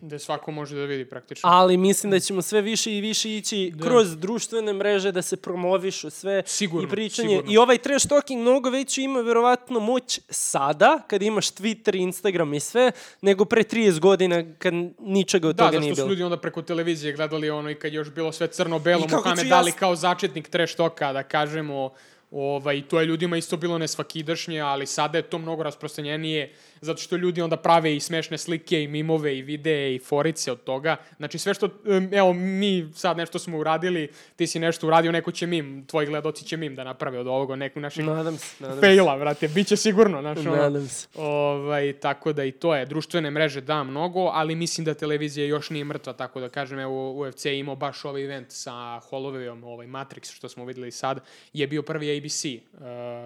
[0.02, 1.50] Gde svako može da vidi praktično.
[1.50, 3.84] ali mislim da ćemo sve više i više ići da.
[3.86, 7.30] kroz društvene mreže da se promovišu sve Sigurno, i pričanje.
[7.30, 7.52] sigurno.
[7.52, 12.60] I ovaj trash talking mnogo veću ima verovatno moć sada, kad imaš Twitter, Instagram i
[12.60, 12.92] sve,
[13.22, 16.10] nego pre 30 godina kad ničega od Da, toga zašto nije su bilo.
[16.10, 19.16] ljudi onda preko televizije gledali ono i kad je još bilo sve crno-belo, ću
[19.48, 21.92] ja Ali kao začetnik trash toka, da kažemo,
[22.32, 27.16] Ovaj, to je ljudima isto bilo nesvakidašnje, ali sada je to mnogo rasprostranjenije, zato što
[27.16, 30.96] ljudi onda prave i smešne slike i mimove i videe i forice od toga.
[31.18, 31.70] Znači sve što,
[32.12, 36.46] evo, mi sad nešto smo uradili, ti si nešto uradio, neko će mim, tvoji gledoci
[36.46, 38.82] će mim da naprave od ovoga, neku naših Nadam se, nadam se.
[38.82, 41.08] faila, brate, bit će sigurno, znaš, ono, Nadam se.
[41.16, 42.86] Ovaj, tako da i to je.
[42.86, 47.14] Društvene mreže da mnogo, ali mislim da televizija još nije mrtva, tako da kažem, evo,
[47.14, 48.72] UFC je imao baš ovaj event sa
[49.12, 51.20] Hollowayom, ovaj Matrix, što smo videli sad,
[51.54, 52.80] je bio prvi ABC uh,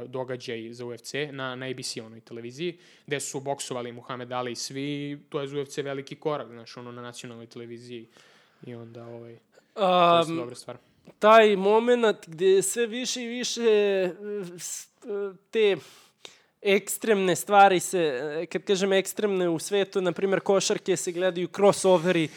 [0.07, 2.77] događaj za UFC na, na ABC onoj televiziji,
[3.07, 4.89] gde su boksovali Muhammed Ali i svi,
[5.29, 8.07] to je za UFC veliki korak, znaš, ono na nacionalnoj televiziji.
[8.65, 9.37] I onda, ovaj,
[9.73, 9.81] to
[10.17, 10.77] je Um, dobra stvar.
[11.19, 13.61] taj moment gde sve više i više
[14.57, 15.09] s- e,
[15.51, 15.75] te
[16.63, 17.99] ekstremne stvari se,
[18.33, 22.29] e, kad kažem ekstremne u svetu, na primjer košarke se gledaju crossoveri,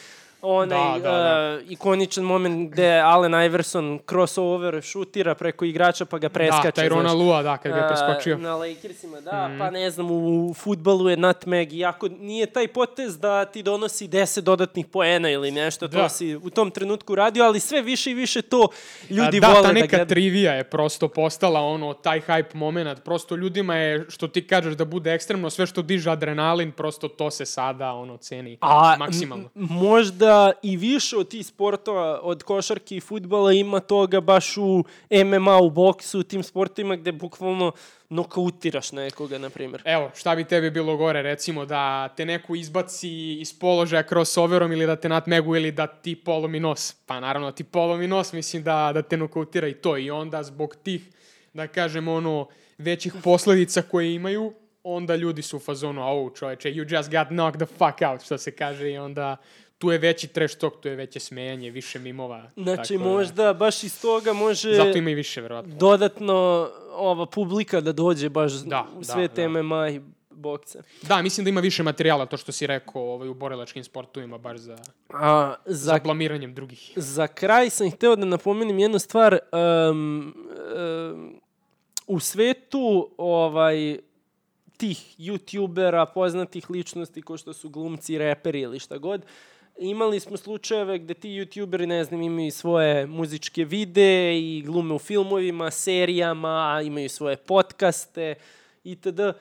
[0.49, 1.59] onaj Da, da, da.
[1.61, 6.63] e, ikoničan moment gde Allen Iverson crossover šutira preko igrača pa ga preskače.
[6.65, 7.13] Da, taj Rona znaš.
[7.15, 8.39] Lua, da, kad ga je A, preskočio.
[8.39, 12.87] Na Lakersima, da, pa ne znam, u futbalu je nutmeg, iako nije taj potez
[13.19, 16.09] da ti donosi 10 dodatnih poena ili nešto, to Da.
[16.09, 18.69] si u tom trenutku radio, ali sve više i više to
[19.11, 20.07] ljudi da, vole ta da neka gledaju.
[20.07, 22.77] trivija je prosto postala ono, taj hype moment.
[23.01, 27.31] Prosto ljudima je, što ti kažeš da bude ekstremno, sve što diže adrenalin, prosto to
[27.31, 29.45] se sada ono ceni A maksimalno.
[29.47, 29.67] m-
[30.37, 34.85] možda i više od tih sportova, od košarke i futbala ima toga baš u
[35.25, 37.73] MMA, u boksu, u tim sportovima gde bukvalno
[38.09, 39.83] nokautiraš nekoga, na primjer.
[39.85, 44.87] Evo, šta bi tebi bilo gore, recimo da te neko izbaci iz položaja crossoverom ili
[44.87, 46.95] da te natmegu ili da ti polomi nos.
[47.07, 49.99] Pa naravno, ti polomi nos, mislim da, da te nokautira i to.
[49.99, 51.03] I onda zbog tih,
[51.55, 52.47] da kažem, ono,
[52.79, 57.69] većih posledica koje imaju, onda ljudi su u fazonu, au čoveče, you just got knocked
[57.69, 59.37] the fuck out, što se kaže, i onda
[59.79, 62.51] tu je veći trash talk, tu je veće smejanje, više mimova.
[62.57, 64.75] Znači, tako da- možda baš iz toga može...
[64.75, 65.75] Zato ima i više, verovatno.
[65.77, 66.35] dodatno
[66.91, 69.49] ova publika da dođe baš Da, u da, svet da.
[69.49, 70.01] MMA i
[70.31, 70.83] bokce.
[71.03, 74.59] Da, mislim da ima više materijala, to što si rekao ovaj, u borilačkim sportovima, baš
[74.59, 74.77] za,
[75.11, 76.93] A, za, za blamiranjem drugih.
[76.97, 79.39] za kraj sam hteo da napomenem jednu stvar.
[79.91, 80.35] Um,
[81.13, 81.41] um,
[82.07, 83.99] u svetu ovaj,
[84.77, 89.23] tih youtubera, poznatih ličnosti ko što su glumci, reperi ili šta god,
[89.79, 94.99] imali smo slučajeve gde ti youtuberi, ne znam, imaju svoje muzičke videe i glume u
[94.99, 98.35] filmovima, serijama, imaju svoje podcaste
[98.85, 99.21] itd.
[99.21, 99.35] E,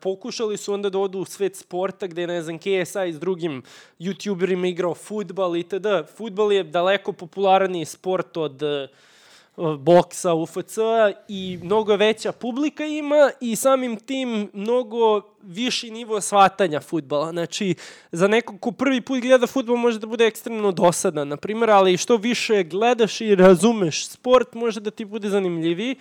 [0.00, 3.62] pokušali su onda da odu u svet sporta gde ne znam, KSI s drugim
[3.98, 5.86] youtuberima igrao futbal itd.
[6.16, 8.88] Futbal je daleko popularniji sport od e,
[9.56, 10.78] boksa, UFC
[11.28, 17.30] i mnogo veća publika ima i samim tim mnogo viši nivo shvatanja futbala.
[17.30, 17.74] Znači,
[18.12, 21.96] za nekog ko prvi put gleda futbol može da bude ekstremno dosadan, na primjer, ali
[21.96, 25.96] što više gledaš i razumeš sport, može da ti bude zanimljiviji.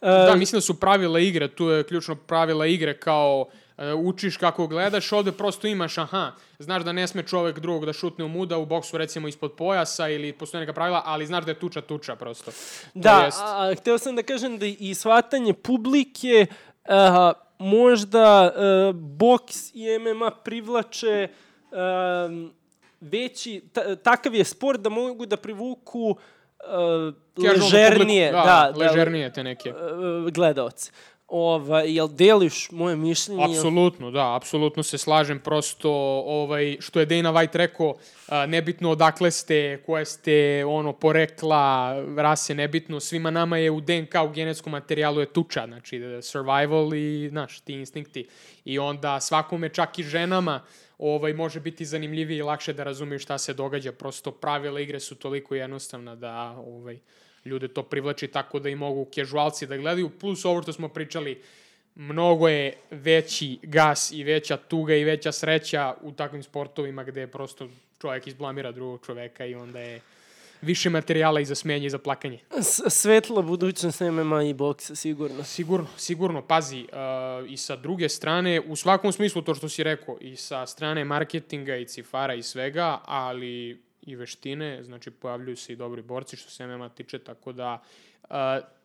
[0.00, 3.65] Da, mislim da su pravila igre, tu je ključno pravila igre kao e,
[3.96, 8.24] učiš kako gledaš, ovde prosto imaš, aha, znaš da ne sme čovek drugog da šutne
[8.24, 11.58] u muda, u boksu recimo ispod pojasa ili postoje neka pravila, ali znaš da je
[11.58, 12.50] tuča tuča prosto.
[12.50, 12.56] To
[12.94, 16.46] Da, jest- a, a, hteo sam da kažem da i shvatanje publike
[16.84, 18.22] a, možda
[18.56, 21.28] a, boks i MMA privlače
[21.72, 22.28] a,
[23.00, 26.16] veći, ta, takav je sport da mogu da privuku
[26.60, 29.72] a, ležernije, publiku, da, da, ležernije te neke.
[30.32, 30.90] gledaoce.
[31.28, 33.44] Ova, jel deliš moje mišljenje?
[33.44, 35.90] Apsolutno, da, apsolutno se slažem, prosto
[36.26, 37.94] ovaj, što je Dana White rekao,
[38.48, 44.28] nebitno odakle ste, koje ste, ono, porekla, rase, nebitno, svima nama je u DNK, u
[44.28, 48.28] genetskom materijalu je tuča, znači survival i, znaš, ti instinkti.
[48.64, 50.62] I onda svakome, čak i ženama,
[50.98, 55.14] ovaj, može biti zanimljivije i lakše da razumiju šta se događa, prosto pravila igre su
[55.14, 56.98] toliko jednostavna da, ovaj,
[57.46, 61.40] ljude to privlači tako da i mogu kežualci da gledaju, plus ovo što smo pričali,
[61.94, 67.68] mnogo je veći gas i veća tuga i veća sreća u takvim sportovima gde prosto
[68.00, 70.00] čovjek izblamira drugog čoveka i onda je
[70.62, 72.38] više materijala i za smenje i za plakanje.
[72.60, 75.44] S- Svetla budućnost MMA i boksa, sigurno.
[75.44, 80.16] Sigurno, sigurno, pazi, uh, i sa druge strane, u svakom smislu to što si rekao,
[80.20, 85.76] i sa strane marketinga i cifara i svega, ali i veštine, znači pojavljuju se i
[85.76, 87.82] dobri borci što se MMA tiče, tako da
[88.22, 88.28] uh,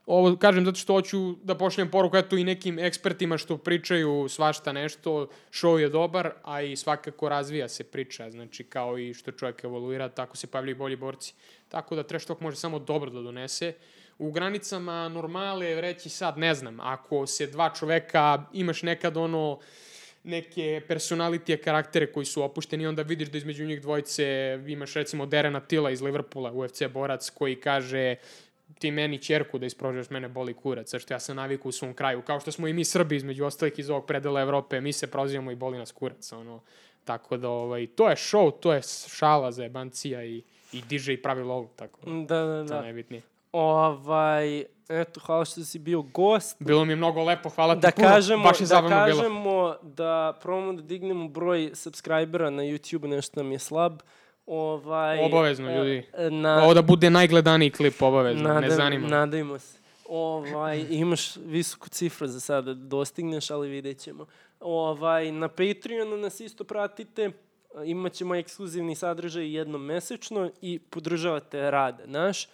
[0.05, 4.72] ovo kažem zato što hoću da pošljem poruku eto i nekim ekspertima što pričaju svašta
[4.72, 9.63] nešto, show je dobar, a i svakako razvija se priča, znači kao i što čovjek
[9.63, 11.34] evoluira, tako se pojavljaju i bolji borci.
[11.69, 13.74] Tako da talk može samo dobro da donese.
[14.17, 19.59] U granicama normale reći sad, ne znam, ako se dva čoveka, imaš nekad ono,
[20.24, 25.59] neke personalitije, karaktere koji su opušteni, onda vidiš da između njih dvojice imaš recimo Derena
[25.59, 28.15] Tila iz Liverpoola, UFC borac, koji kaže
[28.80, 31.93] ti meni čerku da isprožeš, mene boli kurac, zato što ja sam naviku u svom
[31.93, 32.22] kraju.
[32.22, 35.51] Kao što smo i mi Srbi, između ostalih iz ovog predela Evrope, mi se prozivamo
[35.51, 36.61] i boli nas kurac, ono.
[37.05, 40.41] Tako da, ovaj, to je show, to je šala za jebancija i,
[40.72, 43.22] i diže i pravi lovu, tako da, Da, da, to je najbitnije.
[43.54, 46.56] Ovaj, eto, hvala što si bio gost.
[46.60, 49.18] Bilo mi je mnogo lepo, hvala ti Da puno, kažemo, baš je da zabavno bilo.
[49.18, 53.99] kažemo da probamo da dignemo broj subscribera na YouTube, nešto nam je slab.
[54.45, 56.04] Ovaj, Obavezno, e, ljudi.
[56.32, 59.04] Na, Ovo da bude najgledaniji klip, obavezno, ne nadam- zanima.
[59.04, 59.10] me.
[59.10, 59.78] Nadajmo se.
[60.06, 64.26] Ovaj, imaš visoku cifru za sada da dostigneš, ali vidjet ćemo.
[64.60, 67.32] Ovaj, na Patreonu nas isto pratite.
[67.86, 72.47] Imaćemo ekskluzivni sadržaj jednom mesečno i podržavate rad naš.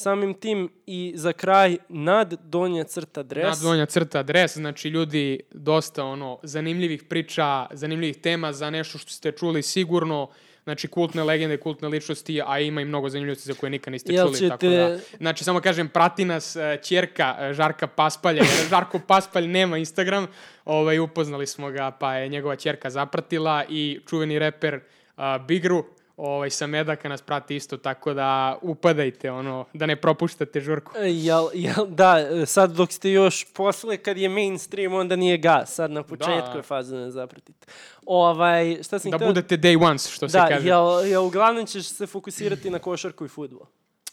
[0.00, 3.44] Samim tim i za kraj nad donja crta dres.
[3.44, 9.10] Nad donja crta dres, znači ljudi dosta ono zanimljivih priča, zanimljivih tema za nešto što
[9.10, 10.30] ste čuli sigurno,
[10.64, 14.26] znači kultne legende, kultne ličnosti, a ima i mnogo zanimljivosti za koje nikad niste Jel
[14.26, 14.48] čuli.
[14.48, 19.00] Tako ćete- da, znači samo kažem, prati nas uh, čerka uh, Žarka Paspalja, jer Žarko
[19.06, 20.26] Paspalj nema Instagram,
[20.64, 25.84] ovaj, upoznali smo ga, pa je njegova čerka zapratila i čuveni reper uh, Bigru,
[26.18, 28.28] ovaj, sa Medaka nas prati isto, tako da
[28.62, 30.92] upadajte, ono, da ne propuštate žurku.
[30.96, 32.16] E, Jel, jel, da,
[32.46, 35.74] sad dok ste još posle, kad je mainstream, onda nije gas.
[35.74, 36.56] Sad na početku Da.
[36.56, 37.66] je faza da ne zapratite.
[38.06, 40.68] Ovaj, šta sam Da hteo- budete day ones, što se Da, kaže.
[40.68, 43.66] jel, jel uglavnom ćeš se fokusirati na košarku i futbol?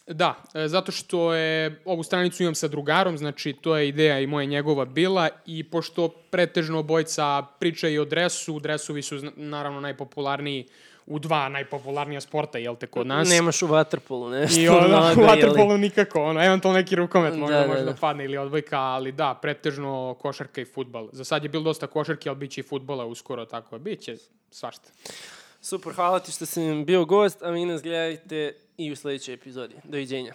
[0.07, 4.27] Da, e, zato što je, ovu stranicu imam sa drugarom, znači to je ideja i
[4.27, 10.65] moja i njegova bila i pošto pretežno obojca pričaju o dresu, dresovi su naravno najpopularniji
[11.05, 13.29] u dva najpopularnija sporta, jel te, kod nas.
[13.29, 14.59] Nemaš u waterpolu nešto.
[14.59, 15.23] I ono, u jeli?
[15.23, 17.97] waterpolu nikako, ono, eventualno neki rukomet možda Da, da, može da, da.
[17.97, 21.09] padne ili odbojka, ali da, pretežno košarka i futbal.
[21.11, 24.17] Za sad je bilo dosta košarke, ali bit će i futbola uskoro, tako bit će
[24.51, 24.89] svašta.
[25.61, 29.75] Super, hvala ti što si bio gost, a vi nas gledajte i u sledećoj epizodi.
[29.83, 30.33] Doviđenja.